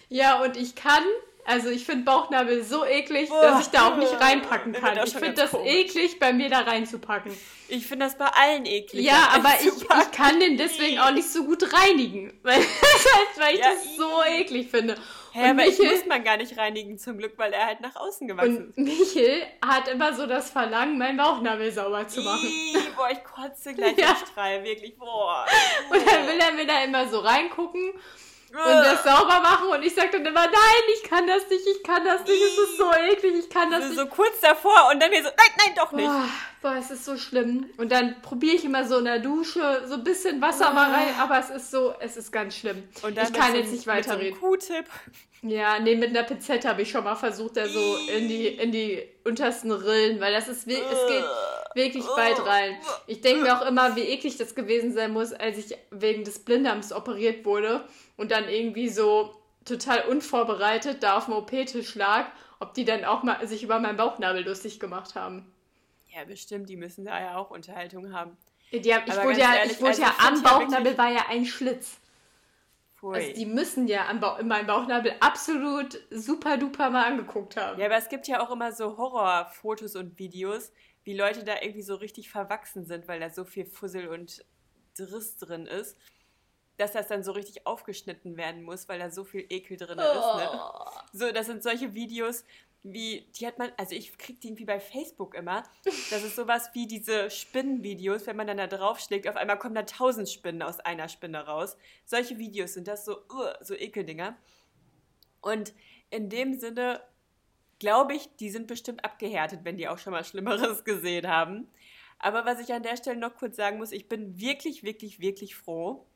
[0.09, 1.03] Ja, und ich kann,
[1.43, 3.41] also ich finde Bauchnabel so eklig, Boah.
[3.41, 4.99] dass ich da auch nicht reinpacken kann.
[5.03, 5.73] Ich finde das komisch.
[5.73, 7.35] eklig, bei mir da reinzupacken.
[7.67, 9.03] Ich finde das bei allen eklig.
[9.03, 12.39] Ja, aber ich, ich, ich kann den deswegen auch nicht so gut reinigen.
[12.43, 12.59] Weil,
[13.38, 14.95] weil ich Ja, das so eklig finde.
[15.36, 17.82] Hä, und aber ich Michel- muss man gar nicht reinigen, zum Glück, weil er halt
[17.82, 22.12] nach außen gewachsen Und Michel hat immer so das Verlangen, meinen Bauchnabel sauber ist.
[22.12, 22.48] zu machen.
[22.48, 24.15] Ih, boah, ich kotze gleich Ja.
[24.15, 24.98] Strahl, wirklich.
[24.98, 25.45] Boah.
[25.91, 27.93] Und dann will er mir da immer so reingucken
[28.63, 29.68] und das sauber machen.
[29.70, 32.58] Und ich sag dann immer, nein, ich kann das nicht, ich kann das nicht, es
[32.58, 34.00] ist so eklig, ich kann das so, nicht.
[34.00, 36.08] so kurz davor und dann mir so, nein, nein, doch nicht.
[36.08, 36.30] Boah,
[36.62, 37.70] boah, es ist so schlimm.
[37.78, 41.13] Und dann probiere ich immer so in der Dusche so ein bisschen Wasser mal rein,
[41.20, 42.84] aber es ist so, es ist ganz schlimm.
[43.02, 44.39] Und dann ich kann so jetzt nicht mit so einem weiterreden.
[44.39, 44.86] Q-Tip.
[45.41, 48.72] Ja, nee, mit einer Pinzette habe ich schon mal versucht, da so in die, in
[48.72, 51.24] die untersten Rillen, weil das ist, es geht
[51.75, 52.77] wirklich weit rein.
[53.07, 56.43] Ich denke mir auch immer, wie eklig das gewesen sein muss, als ich wegen des
[56.43, 59.35] Blinddarms operiert wurde und dann irgendwie so
[59.65, 62.27] total unvorbereitet da auf dem OP-Tisch lag,
[62.59, 65.51] ob die dann auch mal sich über meinen Bauchnabel lustig gemacht haben.
[66.15, 68.38] Ja, bestimmt, die müssen da ja auch Unterhaltung haben.
[68.71, 71.45] Die haben, ich wurde ja, ehrlich, ich wurde also ja am Bauchnabel war ja ein
[71.45, 71.97] Schlitz.
[72.95, 73.15] Pfui.
[73.15, 77.79] Also die müssen ja am Bauch, in meinem Bauchnabel absolut super duper mal angeguckt haben.
[77.79, 80.71] Ja, aber es gibt ja auch immer so Horrorfotos und Videos,
[81.06, 84.44] wie Leute da irgendwie so richtig verwachsen sind, weil da so viel Fussel und
[84.98, 85.98] Driss drin ist,
[86.78, 89.98] dass das dann so richtig aufgeschnitten werden muss, weil da so viel Ekel drin ist.
[89.98, 90.50] Ne?
[90.52, 90.89] Oh.
[91.13, 92.44] So, das sind solche Videos,
[92.84, 95.63] wie, die hat man, also ich krieg die irgendwie bei Facebook immer.
[95.84, 99.84] Das ist sowas wie diese Spinnenvideos, wenn man dann da draufschlägt, auf einmal kommen da
[99.84, 101.78] tausend Spinnen aus einer Spinne raus.
[102.06, 104.38] Solche Videos sind das so, uh, so Ekeldinger.
[105.41, 105.74] Und
[106.10, 107.02] in dem Sinne
[107.86, 111.67] glaube ich, die sind bestimmt abgehärtet, wenn die auch schon mal Schlimmeres gesehen haben.
[112.17, 115.56] Aber was ich an der Stelle noch kurz sagen muss, ich bin wirklich, wirklich, wirklich
[115.56, 116.08] froh.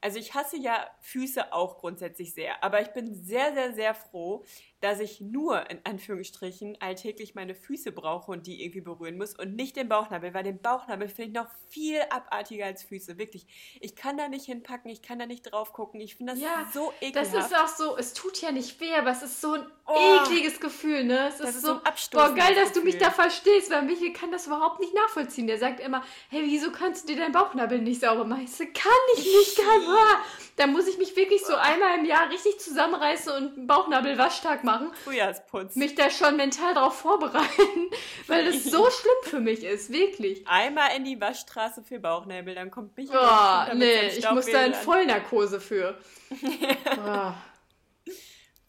[0.00, 4.44] Also ich hasse ja Füße auch grundsätzlich sehr, aber ich bin sehr, sehr, sehr froh,
[4.80, 9.56] dass ich nur in Anführungsstrichen alltäglich meine Füße brauche und die irgendwie berühren muss und
[9.56, 13.46] nicht den Bauchnabel, weil den Bauchnabel finde ich noch viel abartiger als Füße, wirklich.
[13.80, 16.68] Ich kann da nicht hinpacken, ich kann da nicht drauf gucken, ich finde das Ja,
[16.72, 17.50] so Das ekelhaft.
[17.52, 20.18] ist auch so, es tut ja nicht weh, aber es ist so ein Oh.
[20.22, 21.28] ekliges Gefühl, ne?
[21.28, 21.80] Es Das ist, ist so, ein
[22.12, 23.06] boah, geil, dass du mich Gefühl.
[23.08, 25.46] da verstehst, weil Michael kann das überhaupt nicht nachvollziehen.
[25.46, 28.42] Der sagt immer, hey, wieso kannst du dir deinen Bauchnabel nicht sauber machen?
[28.44, 30.18] Ich so, kann ich nicht, kann, boah.
[30.56, 34.67] Da muss ich mich wirklich so einmal im Jahr richtig zusammenreißen und einen Bauchnabelwaschtag machen.
[35.04, 35.76] Frühjahrsputz.
[35.76, 37.90] Mich da schon mental darauf vorbereiten,
[38.26, 40.46] weil das so schlimm für mich ist, wirklich.
[40.46, 44.74] Einmal in die Waschstraße für Bauchnäbel, dann kommt mich Boah, nee, ich muss da in
[44.74, 45.98] Vollnarkose für.
[46.96, 47.36] Boah,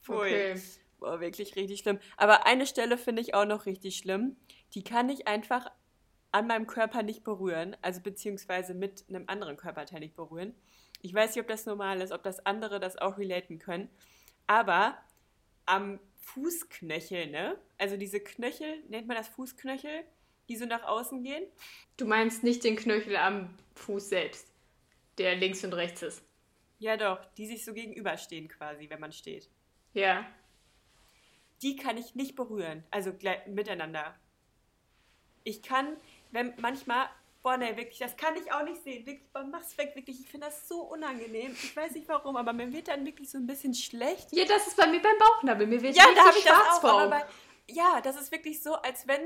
[0.08, 0.54] Okay.
[0.54, 0.62] okay.
[1.00, 2.00] Boah, wirklich richtig schlimm.
[2.18, 4.36] Aber eine Stelle finde ich auch noch richtig schlimm.
[4.74, 5.72] Die kann ich einfach
[6.32, 10.54] an meinem Körper nicht berühren, also beziehungsweise mit einem anderen Körperteil nicht berühren.
[11.02, 13.90] Ich weiß nicht, ob das normal ist, ob das andere das auch relaten können.
[14.46, 14.98] Aber
[15.70, 17.58] am Fußknöchel, ne?
[17.78, 20.04] Also diese Knöchel, nennt man das Fußknöchel,
[20.48, 21.46] die so nach außen gehen?
[21.98, 24.52] Du meinst nicht den Knöchel am Fuß selbst,
[25.18, 26.24] der links und rechts ist.
[26.80, 29.50] Ja doch, die sich so gegenüberstehen quasi, wenn man steht.
[29.94, 30.26] Ja.
[31.62, 33.12] die kann ich nicht berühren, also
[33.48, 34.16] miteinander.
[35.44, 35.98] Ich kann,
[36.32, 37.10] wenn manchmal,
[37.41, 39.06] boah, ne, wirklich, das kann ich auch nicht sehen.
[39.06, 40.19] Wirklich, boah, mach's weg, wirklich.
[40.19, 41.54] Ich finde das so unangenehm.
[41.54, 44.32] Ich weiß nicht warum, aber mir wird dann wirklich so ein bisschen schlecht.
[44.32, 45.67] Ja, das ist bei mir beim Bauchnabel.
[45.67, 46.82] Mir wird Ja, da habe ich das schwarz auch.
[46.82, 47.25] vor Aber bei,
[47.67, 49.21] ja, das ist wirklich so, als wenn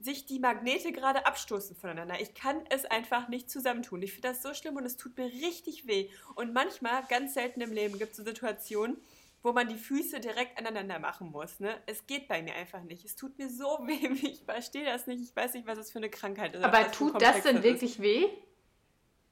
[0.00, 2.20] sich die Magnete gerade abstoßen voneinander.
[2.20, 4.00] Ich kann es einfach nicht zusammentun.
[4.02, 6.08] Ich finde das so schlimm und es tut mir richtig weh.
[6.36, 8.96] Und manchmal, ganz selten im Leben, gibt es so Situationen,
[9.42, 11.60] wo man die Füße direkt aneinander machen muss.
[11.60, 11.74] Ne?
[11.86, 13.04] Es geht bei mir einfach nicht.
[13.04, 14.08] Es tut mir so weh.
[14.22, 15.22] Ich verstehe das nicht.
[15.22, 16.64] Ich weiß nicht, was das für eine Krankheit ist.
[16.64, 18.02] Aber tut das denn wirklich ist.
[18.02, 18.26] weh?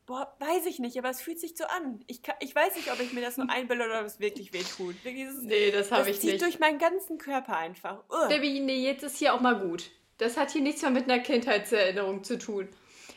[0.06, 2.02] Boah, weiß ich nicht, aber es fühlt sich so an.
[2.06, 4.54] Ich, kann, ich weiß nicht, ob ich mir das nur einbilde oder ob es wirklich
[4.54, 4.94] weh tut.
[5.04, 6.24] Dieses, nee, das habe ich nicht.
[6.24, 8.02] Das zieht durch meinen ganzen Körper einfach.
[8.08, 8.28] Ugh.
[8.30, 9.90] Debbie, nee, jetzt ist hier auch mal gut.
[10.16, 12.68] Das hat hier nichts mehr mit einer Kindheitserinnerung zu tun.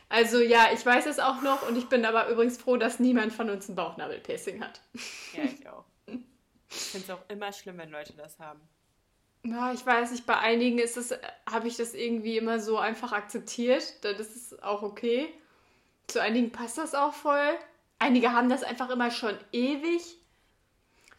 [0.09, 3.31] Also ja, ich weiß es auch noch und ich bin aber übrigens froh, dass niemand
[3.31, 4.81] von uns ein Bauchnabelpiercing hat.
[5.33, 5.70] Ja, ich auch.
[6.71, 8.61] Ich finde es auch immer schlimm, wenn Leute das haben.
[9.43, 11.13] Ja, ich weiß nicht, bei einigen ist es,
[11.49, 14.03] habe ich das irgendwie immer so einfach akzeptiert.
[14.03, 15.33] Das ist auch okay.
[16.07, 17.57] Zu einigen passt das auch voll.
[17.99, 20.17] Einige haben das einfach immer schon ewig.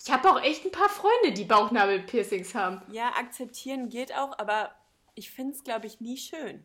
[0.05, 2.83] Ich habe auch echt ein paar Freunde, die Bauchnabelpiercings haben.
[2.91, 4.75] Ja, akzeptieren geht auch, aber
[5.15, 6.65] ich finde es, glaube ich, nie schön.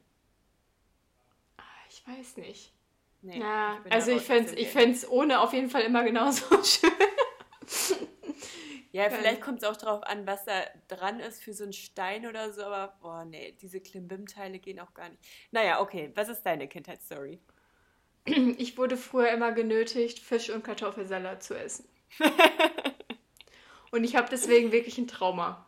[1.58, 2.74] Ah, ich weiß nicht.
[3.22, 6.92] Nee, ja, ich also ich fände es ohne auf jeden Fall immer genauso schön.
[8.98, 12.26] Ja, vielleicht kommt es auch darauf an, was da dran ist für so einen Stein
[12.26, 15.22] oder so, aber boah, nee, diese Klimbim-Teile gehen auch gar nicht.
[15.52, 17.40] Naja, okay, was ist deine Kindheitsstory?
[18.58, 21.88] Ich wurde früher immer genötigt, Fisch und Kartoffelsalat zu essen.
[23.92, 25.66] und ich habe deswegen wirklich ein Trauma.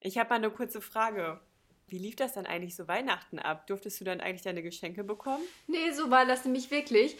[0.00, 1.40] Ich habe mal eine kurze Frage.
[1.86, 3.68] Wie lief das dann eigentlich so Weihnachten ab?
[3.68, 5.42] Durftest du dann eigentlich deine Geschenke bekommen?
[5.68, 7.16] Nee, so war das nämlich wirklich.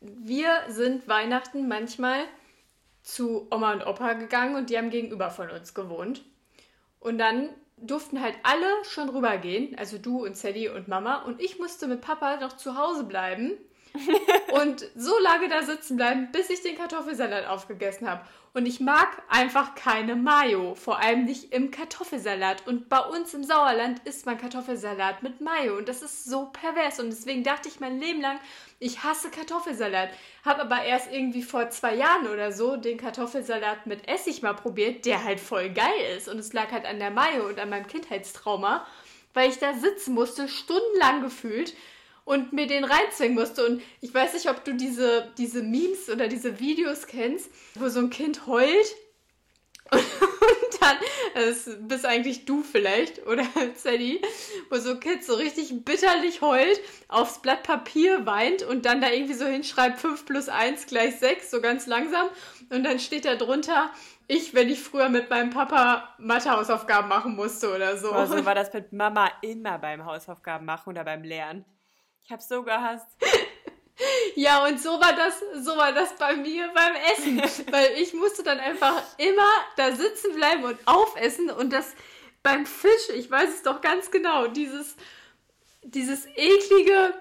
[0.00, 2.24] Wir sind Weihnachten manchmal
[3.06, 6.24] zu Oma und Opa gegangen und die haben gegenüber von uns gewohnt.
[6.98, 11.22] Und dann durften halt alle schon rübergehen, also du und Sally und Mama.
[11.22, 13.52] Und ich musste mit Papa noch zu Hause bleiben
[14.60, 18.26] und so lange da sitzen bleiben, bis ich den Kartoffelsalat aufgegessen habe.
[18.56, 22.66] Und ich mag einfach keine Mayo, vor allem nicht im Kartoffelsalat.
[22.66, 25.76] Und bei uns im Sauerland isst man Kartoffelsalat mit Mayo.
[25.76, 26.98] Und das ist so pervers.
[26.98, 28.40] Und deswegen dachte ich mein Leben lang,
[28.78, 30.08] ich hasse Kartoffelsalat.
[30.42, 35.04] Habe aber erst irgendwie vor zwei Jahren oder so den Kartoffelsalat mit Essig mal probiert,
[35.04, 36.26] der halt voll geil ist.
[36.26, 38.86] Und es lag halt an der Mayo und an meinem Kindheitstrauma,
[39.34, 41.74] weil ich da sitzen musste, stundenlang gefühlt
[42.26, 43.64] und mir den reinzwingen musste.
[43.64, 48.00] Und ich weiß nicht, ob du diese, diese Memes oder diese Videos kennst, wo so
[48.00, 48.94] ein Kind heult
[49.92, 50.02] und
[50.80, 50.96] dann,
[51.34, 53.44] das bist eigentlich du vielleicht, oder
[53.76, 54.20] Sally,
[54.68, 59.10] wo so ein Kind so richtig bitterlich heult, aufs Blatt Papier weint und dann da
[59.10, 62.26] irgendwie so hinschreibt 5 plus 1 gleich 6, so ganz langsam.
[62.70, 63.92] Und dann steht da drunter,
[64.26, 68.10] ich, wenn ich früher mit meinem Papa Mathehausaufgaben machen musste oder so.
[68.10, 71.64] Also war das mit Mama immer beim Hausaufgaben machen oder beim Lernen.
[72.26, 73.06] Ich hab's so gehasst.
[74.34, 77.40] Ja, und so war das, so war das bei mir beim Essen.
[77.72, 81.94] Weil ich musste dann einfach immer da sitzen bleiben und aufessen und das
[82.42, 84.96] beim Fisch, ich weiß es doch ganz genau, dieses,
[85.82, 87.14] dieses eklige,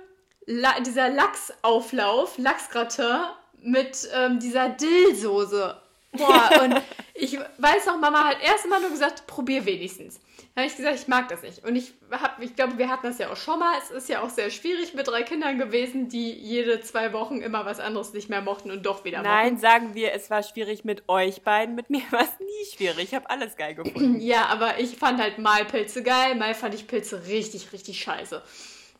[0.81, 3.21] dieser Lachsauflauf, Lachsgratin
[3.61, 5.81] mit ähm, dieser Dillsoße.
[6.11, 6.81] Boah, und
[7.13, 10.19] ich weiß noch, Mama hat erst mal nur gesagt, probier wenigstens
[10.55, 11.65] habe ich gesagt, ich mag das nicht.
[11.65, 13.77] Und ich habe, ich glaube, wir hatten das ja auch schon mal.
[13.77, 17.65] Es ist ja auch sehr schwierig mit drei Kindern gewesen, die jede zwei Wochen immer
[17.65, 19.31] was anderes nicht mehr mochten und doch wieder mochten.
[19.31, 21.75] Nein, sagen wir, es war schwierig mit euch beiden.
[21.75, 23.03] Mit mir war es nie schwierig.
[23.03, 24.19] Ich habe alles geil gefunden.
[24.21, 28.41] ja, aber ich fand halt mal Pilze geil, mal fand ich Pilze richtig, richtig scheiße.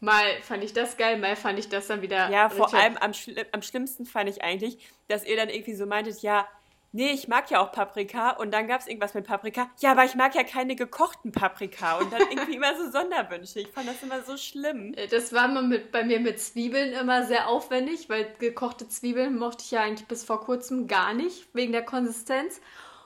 [0.01, 2.29] Mal fand ich das geil, mal fand ich das dann wieder.
[2.29, 5.85] Ja, vor allem am, schli am schlimmsten fand ich eigentlich, dass ihr dann irgendwie so
[5.85, 6.45] meintet, ja,
[6.95, 8.31] nee, ich mag ja auch Paprika.
[8.31, 9.69] Und dann gab es irgendwas mit Paprika.
[9.79, 11.97] Ja, aber ich mag ja keine gekochten Paprika.
[11.97, 13.59] Und dann irgendwie immer so Sonderwünsche.
[13.59, 14.93] Ich fand das immer so schlimm.
[14.95, 19.63] Äh, das war mit, bei mir mit Zwiebeln immer sehr aufwendig, weil gekochte Zwiebeln mochte
[19.65, 22.61] ich ja eigentlich bis vor kurzem gar nicht, wegen der Konsistenz.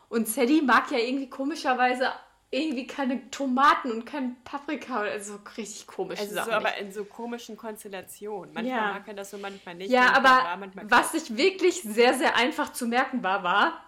[0.08, 2.12] Und Sadie mag ja irgendwie komischerweise
[2.52, 6.20] irgendwie keine Tomaten und kein Paprika oder so richtig komisch.
[6.20, 8.54] Also so, aber in so komischen Konstellationen.
[8.54, 8.94] Manchmal ja.
[8.94, 9.92] mag er das so, manchmal nicht.
[9.92, 13.84] Ja, aber war, was sich wirklich sehr, sehr einfach zu merken war, war,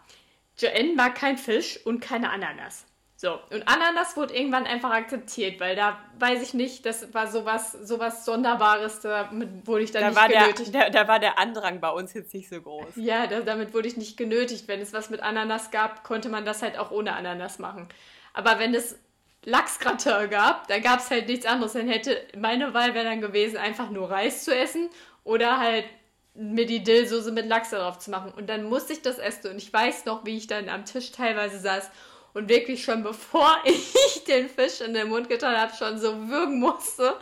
[0.58, 2.86] Joanne mag kein Fisch und keine Ananas.
[3.15, 7.71] So, und Ananas wurde irgendwann einfach akzeptiert, weil da weiß ich nicht, das war sowas,
[7.71, 10.74] sowas Sonderbares, damit wurde ich dann da nicht war genötigt.
[10.74, 12.95] Der, da war der Andrang bei uns jetzt nicht so groß.
[12.95, 14.67] Ja, da, damit wurde ich nicht genötigt.
[14.67, 17.89] Wenn es was mit Ananas gab, konnte man das halt auch ohne Ananas machen.
[18.34, 18.98] Aber wenn es
[19.44, 21.74] Lachsgratin gab, dann gab es halt nichts anderes.
[21.74, 24.89] Dann hätte meine Wahl wäre dann gewesen, einfach nur Reis zu essen
[25.24, 25.86] oder halt
[26.34, 28.32] mir die Dillsoße mit Lachs darauf zu machen.
[28.36, 29.52] Und dann musste ich das essen.
[29.52, 31.89] Und ich weiß noch, wie ich dann am Tisch teilweise saß
[32.34, 36.60] und wirklich schon bevor ich den Fisch in den Mund getan habe, schon so würgen
[36.60, 37.15] musste,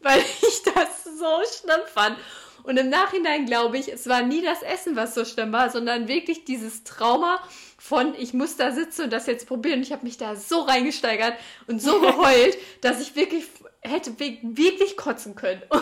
[0.00, 2.16] weil ich das so schlimm fand.
[2.64, 6.06] Und im Nachhinein glaube ich, es war nie das Essen, was so schlimm war, sondern
[6.06, 7.40] wirklich dieses Trauma
[7.82, 9.78] von, ich muss da sitzen und das jetzt probieren.
[9.78, 11.34] Und ich habe mich da so reingesteigert
[11.66, 13.44] und so geheult, dass ich wirklich
[13.80, 15.62] hätte wirklich kotzen können.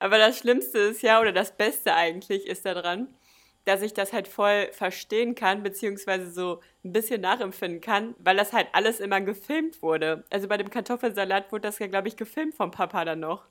[0.00, 3.14] Aber das Schlimmste ist ja, oder das Beste eigentlich ist daran,
[3.64, 8.52] dass ich das halt voll verstehen kann, beziehungsweise so ein bisschen nachempfinden kann, weil das
[8.52, 10.24] halt alles immer gefilmt wurde.
[10.30, 13.44] Also bei dem Kartoffelsalat wurde das ja, glaube ich, gefilmt vom Papa dann noch.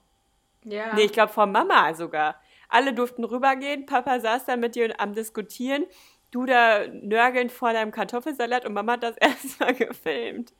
[0.65, 0.93] Ja.
[0.95, 2.41] Nee, ich glaube von Mama sogar.
[2.69, 5.85] Alle durften rübergehen, Papa saß da mit dir am Diskutieren,
[6.31, 10.53] du da nörgelnd vor deinem Kartoffelsalat und Mama hat das erstmal gefilmt.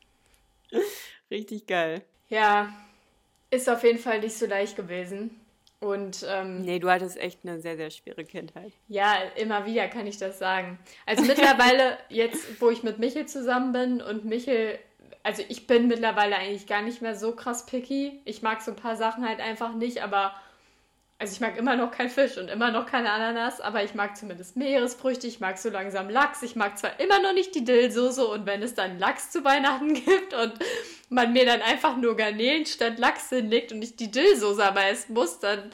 [1.30, 2.02] Richtig geil.
[2.28, 2.72] Ja,
[3.50, 5.40] ist auf jeden Fall nicht so leicht gewesen.
[5.80, 8.72] Und ähm, Nee, du hattest echt eine sehr, sehr schwere Kindheit.
[8.88, 10.78] ja, immer wieder kann ich das sagen.
[11.06, 14.78] Also mittlerweile, jetzt, wo ich mit Michel zusammen bin und Michel,
[15.22, 18.20] also ich bin mittlerweile eigentlich gar nicht mehr so krass picky.
[18.26, 20.34] Ich mag so ein paar Sachen halt einfach nicht, aber
[21.20, 24.16] also ich mag immer noch kein Fisch und immer noch keine Ananas, aber ich mag
[24.16, 28.26] zumindest Meeresfrüchte, ich mag so langsam Lachs, ich mag zwar immer noch nicht die Dillsoße
[28.26, 30.54] und wenn es dann Lachs zu Weihnachten gibt und
[31.10, 35.12] man mir dann einfach nur Garnelen statt Lachs hinlegt und ich die Dillsoße aber essen
[35.12, 35.70] muss, dann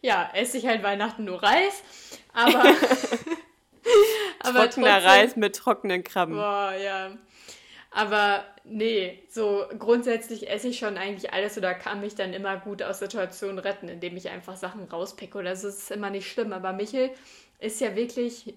[0.00, 1.82] ja, esse ich halt Weihnachten nur Reis,
[2.32, 2.62] aber
[4.40, 6.36] aber Trockener trotzdem- Reis mit trockenen Krabben.
[6.36, 7.10] Boah, ja.
[7.96, 12.82] Aber nee, so grundsätzlich esse ich schon eigentlich alles oder kann mich dann immer gut
[12.82, 15.68] aus Situationen retten, indem ich einfach Sachen rauspicke oder so.
[15.68, 16.52] Das ist immer nicht schlimm.
[16.52, 17.10] Aber Michel
[17.60, 18.54] ist ja wirklich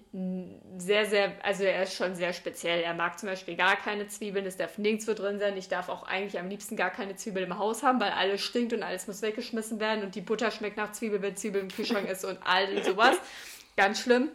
[0.76, 2.80] sehr, sehr, also er ist schon sehr speziell.
[2.80, 5.56] Er mag zum Beispiel gar keine Zwiebeln, es darf nirgendwo drin sein.
[5.56, 8.72] Ich darf auch eigentlich am liebsten gar keine Zwiebel im Haus haben, weil alles stinkt
[8.72, 12.08] und alles muss weggeschmissen werden und die Butter schmeckt nach Zwiebel, wenn Zwiebel im Kühlschrank
[12.10, 13.16] ist und all sowas.
[13.76, 14.30] Ganz schlimm.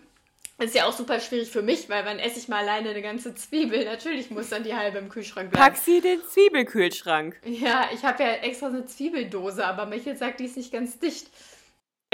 [0.63, 3.35] Ist ja auch super schwierig für mich, weil wann esse ich mal alleine eine ganze
[3.35, 3.83] Zwiebel?
[3.85, 5.65] Natürlich muss dann die halbe im Kühlschrank bleiben.
[5.65, 7.35] Pack sie den Zwiebelkühlschrank.
[7.45, 11.27] Ja, ich habe ja extra eine Zwiebeldose, aber Michael sagt, die ist nicht ganz dicht.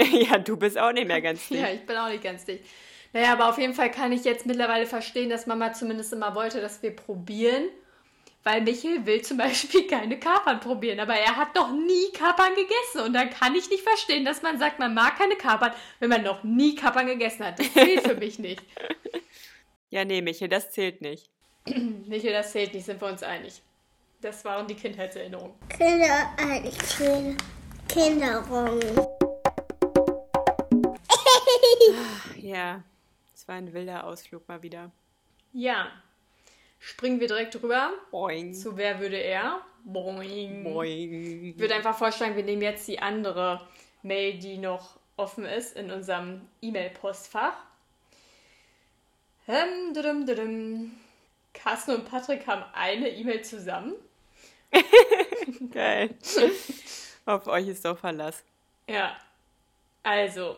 [0.00, 1.60] ja, du bist auch nicht mehr ganz dicht.
[1.60, 2.64] Ja, ich bin auch nicht ganz dicht.
[3.12, 6.60] Naja, aber auf jeden Fall kann ich jetzt mittlerweile verstehen, dass Mama zumindest immer wollte,
[6.60, 7.64] dass wir probieren.
[8.42, 13.06] Weil Michel will zum Beispiel keine Kapern probieren, aber er hat noch nie Kapern gegessen.
[13.06, 16.22] Und dann kann ich nicht verstehen, dass man sagt, man mag keine Kapern, wenn man
[16.22, 17.58] noch nie Kapern gegessen hat.
[17.58, 18.62] Das zählt für mich nicht.
[19.92, 21.28] Ja, nee, Michel, das zählt nicht.
[22.06, 23.60] Michel, das zählt nicht, sind wir uns einig.
[24.20, 25.54] Das waren die Kindheitserinnerungen.
[25.68, 26.30] Kinder,
[26.96, 27.36] Kinder,
[27.88, 28.80] Kinderung.
[32.36, 32.84] Ja,
[33.34, 34.92] es war ein wilder Ausflug mal wieder.
[35.52, 35.88] Ja,
[36.80, 38.52] springen wir direkt rüber Boing.
[38.52, 39.60] zu Wer würde er?
[39.84, 40.64] Boing.
[40.64, 41.44] Boing.
[41.44, 43.60] Ich würde einfach vorschlagen, wir nehmen jetzt die andere
[44.02, 47.54] Mail, die noch offen ist in unserem E-Mail-Postfach.
[49.92, 50.92] Dudum, dudum.
[51.52, 53.94] Carsten und Patrick haben eine E-Mail zusammen.
[55.72, 56.14] Geil.
[57.26, 58.44] Auf euch ist doch Verlass.
[58.88, 59.16] Ja.
[60.02, 60.56] Also,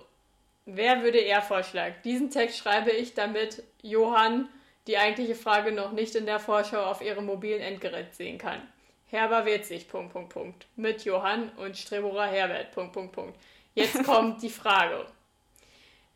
[0.66, 1.96] wer würde er vorschlagen?
[2.04, 4.48] Diesen Text schreibe ich, damit Johann
[4.86, 8.60] die eigentliche Frage noch nicht in der Vorschau auf ihrem mobilen Endgerät sehen kann.
[9.08, 10.66] Herber wird sich, Punkt, Punkt, Punkt.
[10.76, 13.38] Mit Johann und Streborer Herbert, Punkt, Punkt, Punkt.
[13.74, 15.06] Jetzt kommt die Frage.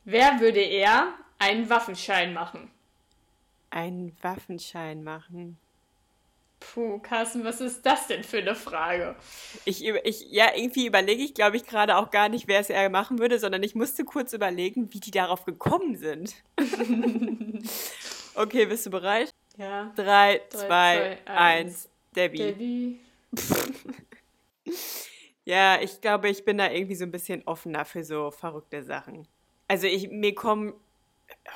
[0.05, 2.71] Wer würde er einen Waffenschein machen?
[3.71, 5.59] Einen Waffenschein machen.
[6.59, 9.15] Puh, Carsten, was ist das denn für eine Frage?
[9.67, 12.71] Ich, über- ich, ja, irgendwie überlege ich, glaube ich, gerade auch gar nicht, wer es
[12.71, 16.35] eher machen würde, sondern ich musste kurz überlegen, wie die darauf gekommen sind.
[18.37, 19.31] okay, bist du bereit?
[19.57, 21.89] Ja, Drei, Drei, zwei, zwei, eins.
[22.15, 22.39] Debbie.
[22.39, 23.01] Debbie.
[25.45, 29.29] Ja, ich glaube, ich bin da irgendwie so ein bisschen offener für so verrückte Sachen.
[29.69, 30.75] Also ich, mir kommen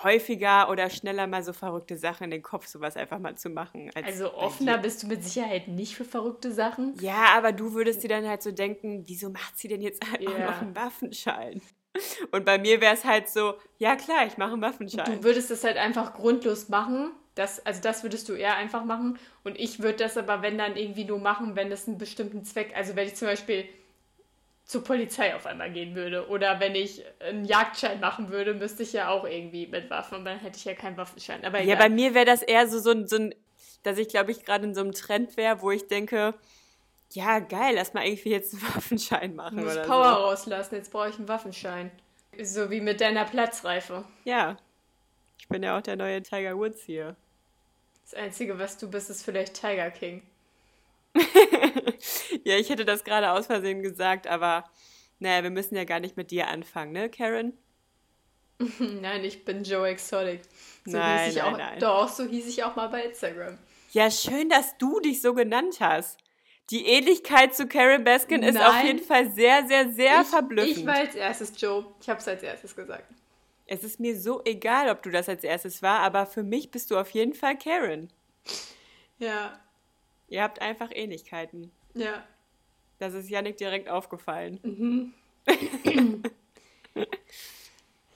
[0.04, 3.90] häufiger oder schneller mal so verrückte Sachen in den Kopf, sowas einfach mal zu machen.
[3.96, 6.94] als Also offener bist du mit Sicherheit nicht für verrückte Sachen.
[7.00, 10.20] Ja, aber du würdest dir dann halt so denken, wieso macht sie denn jetzt auch
[10.20, 10.46] Ja.
[10.52, 11.60] noch einen Waffenschein?
[12.30, 15.04] Und bei mir wäre es halt so, ja klar, ich mache einen Waffenschein.
[15.04, 17.10] Du würdest es halt einfach grundlos machen.
[17.34, 19.18] Das, also das würdest du eher einfach machen.
[19.44, 22.72] Und ich würde das aber, wenn dann irgendwie nur machen, wenn es einen bestimmten Zweck,
[22.76, 23.64] also wenn ich zum Beispiel
[24.64, 28.92] zur Polizei auf einmal gehen würde oder wenn ich einen Jagdschein machen würde, müsste ich
[28.92, 31.44] ja auch irgendwie mit Waffen und dann hätte ich ja keinen Waffenschein.
[31.44, 31.76] Aber Ja, egal.
[31.78, 33.34] bei mir wäre das eher so, so, ein- so ein,
[33.82, 36.34] dass ich glaube ich gerade in so einem Trend wäre, wo ich denke,
[37.12, 40.20] ja geil, lass mal irgendwie jetzt einen Waffenschein machen ich muss oder Power so.
[40.20, 41.90] rauslassen, jetzt brauche ich einen Waffenschein.
[42.42, 44.04] So wie mit deiner Platzreife.
[44.24, 44.56] Ja,
[45.38, 47.16] ich bin ja auch der neue Tiger Woods hier.
[48.04, 50.22] Das Einzige, was du bist, ist vielleicht Tiger King.
[52.44, 54.64] Ja, ich hätte das gerade aus Versehen gesagt, aber
[55.18, 57.52] naja, wir müssen ja gar nicht mit dir anfangen, ne, Karen?
[58.78, 60.42] Nein, ich bin Joe Exotic.
[60.84, 61.78] So Nein, hieß ich nein, auch, nein.
[61.78, 63.58] Doch, so hieß ich auch mal bei Instagram.
[63.92, 66.18] Ja, schön, dass du dich so genannt hast.
[66.70, 68.86] Die Ähnlichkeit zu Karen Baskin ist auf Nein.
[68.86, 70.78] jeden Fall sehr, sehr, sehr ich, verblüffend.
[70.78, 71.84] Ich war als erstes Joe.
[72.00, 73.04] Ich habe es als erstes gesagt.
[73.66, 76.90] es ist mir so egal, ob du das als erstes war, aber für mich bist
[76.90, 78.08] du auf jeden Fall Karen.
[79.18, 79.58] Ja,
[80.28, 81.70] Ihr habt einfach Ähnlichkeiten.
[81.94, 82.24] ja.
[82.98, 84.60] Das ist Yannick direkt aufgefallen.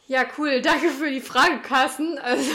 [0.07, 0.61] Ja, cool.
[0.63, 2.19] Danke für die Frage, Carsten.
[2.19, 2.51] Also,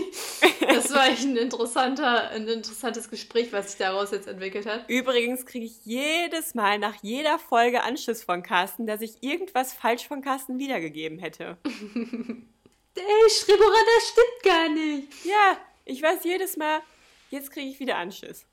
[0.60, 4.88] das war echt ein, interessanter, ein interessantes Gespräch, was sich daraus jetzt entwickelt hat.
[4.88, 10.06] Übrigens kriege ich jedes Mal nach jeder Folge Anschluss von Carsten, dass ich irgendwas falsch
[10.08, 11.58] von Carsten wiedergegeben hätte.
[11.64, 15.24] Ey, Schrebora, das stimmt gar nicht.
[15.24, 16.80] Ja, ich weiß jedes Mal,
[17.30, 18.46] jetzt kriege ich wieder Anschiss.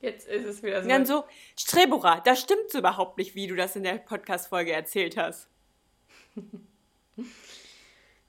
[0.00, 0.82] Jetzt ist es wieder so.
[0.84, 1.24] Und dann so,
[1.56, 5.48] Strebora, das stimmt so überhaupt nicht, wie du das in der Podcast-Folge erzählt hast.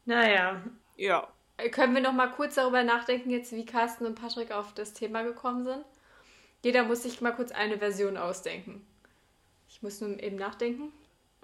[0.10, 0.60] Naja.
[0.98, 1.28] Ja.
[1.70, 5.22] Können wir noch mal kurz darüber nachdenken, jetzt wie Carsten und Patrick auf das Thema
[5.22, 5.86] gekommen sind?
[6.64, 8.84] Jeder muss sich mal kurz eine Version ausdenken.
[9.70, 10.92] Ich muss nur eben nachdenken.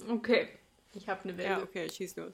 [0.10, 0.50] Okay,
[0.96, 1.60] ich habe eine Version.
[1.60, 2.34] Ja, okay, schieß los.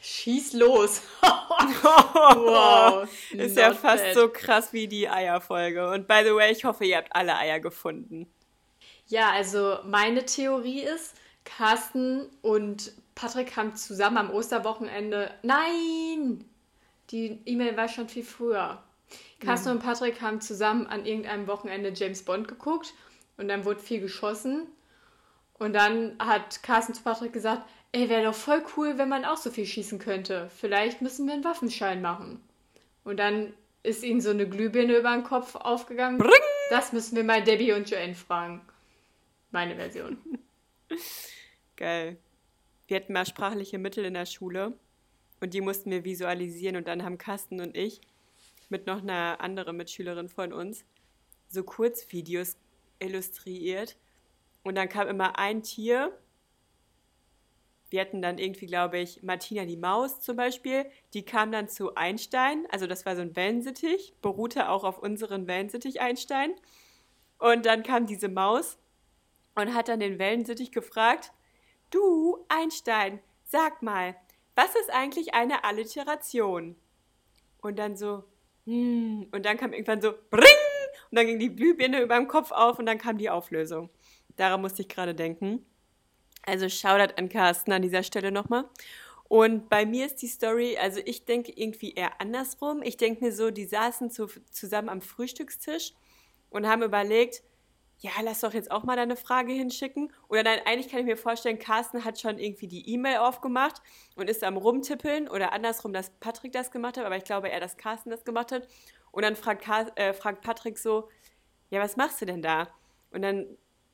[0.00, 1.02] Schieß los.
[1.20, 3.08] wow.
[3.32, 4.14] Ist ja fast bad.
[4.14, 5.90] so krass wie die Eierfolge.
[5.90, 8.32] Und by the way, ich hoffe, ihr habt alle Eier gefunden.
[9.08, 15.30] Ja, also meine Theorie ist, Carsten und Patrick haben zusammen am Osterwochenende.
[15.42, 16.42] Nein!
[17.10, 18.82] Die E-Mail war schon viel früher.
[19.40, 22.94] Carsten und Patrick haben zusammen an irgendeinem Wochenende James Bond geguckt
[23.36, 24.68] und dann wurde viel geschossen.
[25.58, 29.36] Und dann hat Carsten zu Patrick gesagt, ey, wäre doch voll cool, wenn man auch
[29.36, 30.48] so viel schießen könnte.
[30.56, 32.40] Vielleicht müssen wir einen Waffenschein machen.
[33.04, 33.52] Und dann
[33.82, 36.24] ist ihnen so eine Glühbirne über den Kopf aufgegangen.
[36.70, 38.62] Das müssen wir mal Debbie und Joanne fragen.
[39.50, 40.16] Meine Version.
[41.76, 42.16] Geil.
[42.90, 44.76] Wir hatten mal sprachliche Mittel in der Schule
[45.40, 48.00] und die mussten wir visualisieren und dann haben Carsten und ich
[48.68, 50.84] mit noch einer anderen Mitschülerin von uns
[51.46, 52.56] so Kurzvideos
[52.98, 53.96] illustriert
[54.64, 56.18] und dann kam immer ein Tier.
[57.90, 60.84] Wir hatten dann irgendwie, glaube ich, Martina die Maus zum Beispiel.
[61.14, 65.46] Die kam dann zu Einstein, also das war so ein Wellensittich, beruhte auch auf unseren
[65.46, 66.50] Wellensittich Einstein.
[67.38, 68.78] Und dann kam diese Maus
[69.54, 71.32] und hat dann den Wellensittich gefragt,
[71.90, 74.16] du Einstein, sag mal,
[74.54, 76.76] was ist eigentlich eine Alliteration?
[77.60, 78.24] Und dann so,
[78.64, 80.44] hm, und dann kam irgendwann so, bring,
[81.10, 83.90] und dann ging die Glühbirne über dem Kopf auf und dann kam die Auflösung.
[84.36, 85.66] Daran musste ich gerade denken.
[86.42, 88.64] Also Shoutout an Carsten an dieser Stelle nochmal.
[89.28, 92.82] Und bei mir ist die Story, also ich denke irgendwie eher andersrum.
[92.82, 95.92] Ich denke mir so, die saßen zu, zusammen am Frühstückstisch
[96.48, 97.42] und haben überlegt,
[98.00, 100.10] ja, lass doch jetzt auch mal deine Frage hinschicken.
[100.28, 103.82] Oder nein, eigentlich kann ich mir vorstellen, Carsten hat schon irgendwie die E-Mail aufgemacht
[104.16, 107.60] und ist am Rumtippeln oder andersrum, dass Patrick das gemacht hat, aber ich glaube eher,
[107.60, 108.66] dass Carsten das gemacht hat.
[109.12, 111.08] Und dann fragt, Car äh, fragt Patrick so,
[111.68, 112.68] ja, was machst du denn da?
[113.10, 113.46] Und dann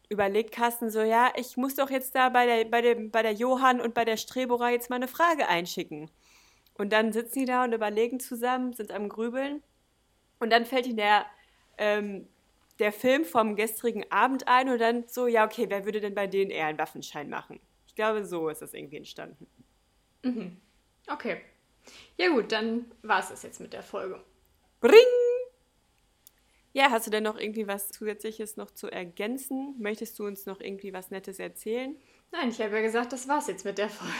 [0.08, 3.32] überlegt Carsten so, ja, ich muss doch jetzt da bei der, bei dem, bei der
[3.32, 6.10] Johann und bei der Strebora jetzt mal eine Frage einschicken.
[6.74, 9.64] Und dann sitzen die da und überlegen zusammen, sind am Grübeln.
[10.38, 11.26] Und dann fällt ihnen der,
[11.78, 12.28] ähm,
[12.78, 16.26] der Film vom gestrigen Abend ein und dann so, ja, okay, wer würde denn bei
[16.26, 17.60] denen eher einen Waffenschein machen?
[17.86, 19.46] Ich glaube, so ist das irgendwie entstanden.
[21.08, 21.40] Okay.
[22.16, 24.20] Ja gut, dann war es das jetzt mit der Folge.
[24.80, 24.96] Bring!
[26.72, 29.76] Ja, hast du denn noch irgendwie was Zusätzliches noch zu ergänzen?
[29.78, 31.96] Möchtest du uns noch irgendwie was Nettes erzählen?
[32.32, 34.12] Nein, ich habe ja gesagt, das war's jetzt mit der Folge.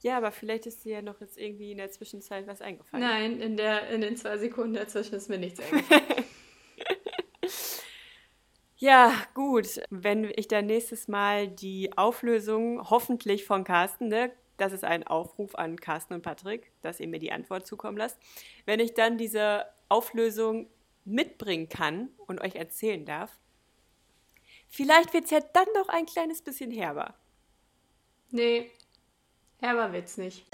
[0.00, 3.04] Ja, aber vielleicht ist dir ja noch jetzt irgendwie in der Zwischenzeit was eingefallen.
[3.04, 6.02] Nein, in, der, in den zwei Sekunden dazwischen ist mir nichts eingefallen.
[8.78, 9.80] Ja, gut.
[9.90, 15.54] Wenn ich dann nächstes Mal die Auflösung hoffentlich von Carsten, ne, das ist ein Aufruf
[15.56, 18.18] an Carsten und Patrick, dass ihr mir die Antwort zukommen lasst.
[18.66, 20.68] Wenn ich dann diese Auflösung
[21.04, 23.36] mitbringen kann und euch erzählen darf,
[24.68, 27.14] vielleicht wird es ja dann noch ein kleines bisschen herber.
[28.30, 28.70] nee,
[29.60, 30.46] herber wird's nicht.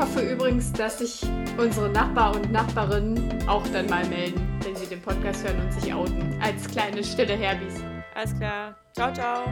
[0.00, 1.20] Hoffe übrigens, dass sich
[1.58, 5.92] unsere Nachbar und Nachbarinnen auch dann mal melden, wenn sie den Podcast hören und sich
[5.92, 6.38] outen.
[6.40, 7.74] Als kleine stille Herbis.
[8.14, 8.74] Alles klar.
[8.94, 9.44] Ciao, ciao.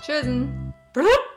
[0.00, 0.74] Tschüssen.
[0.92, 1.33] Blub.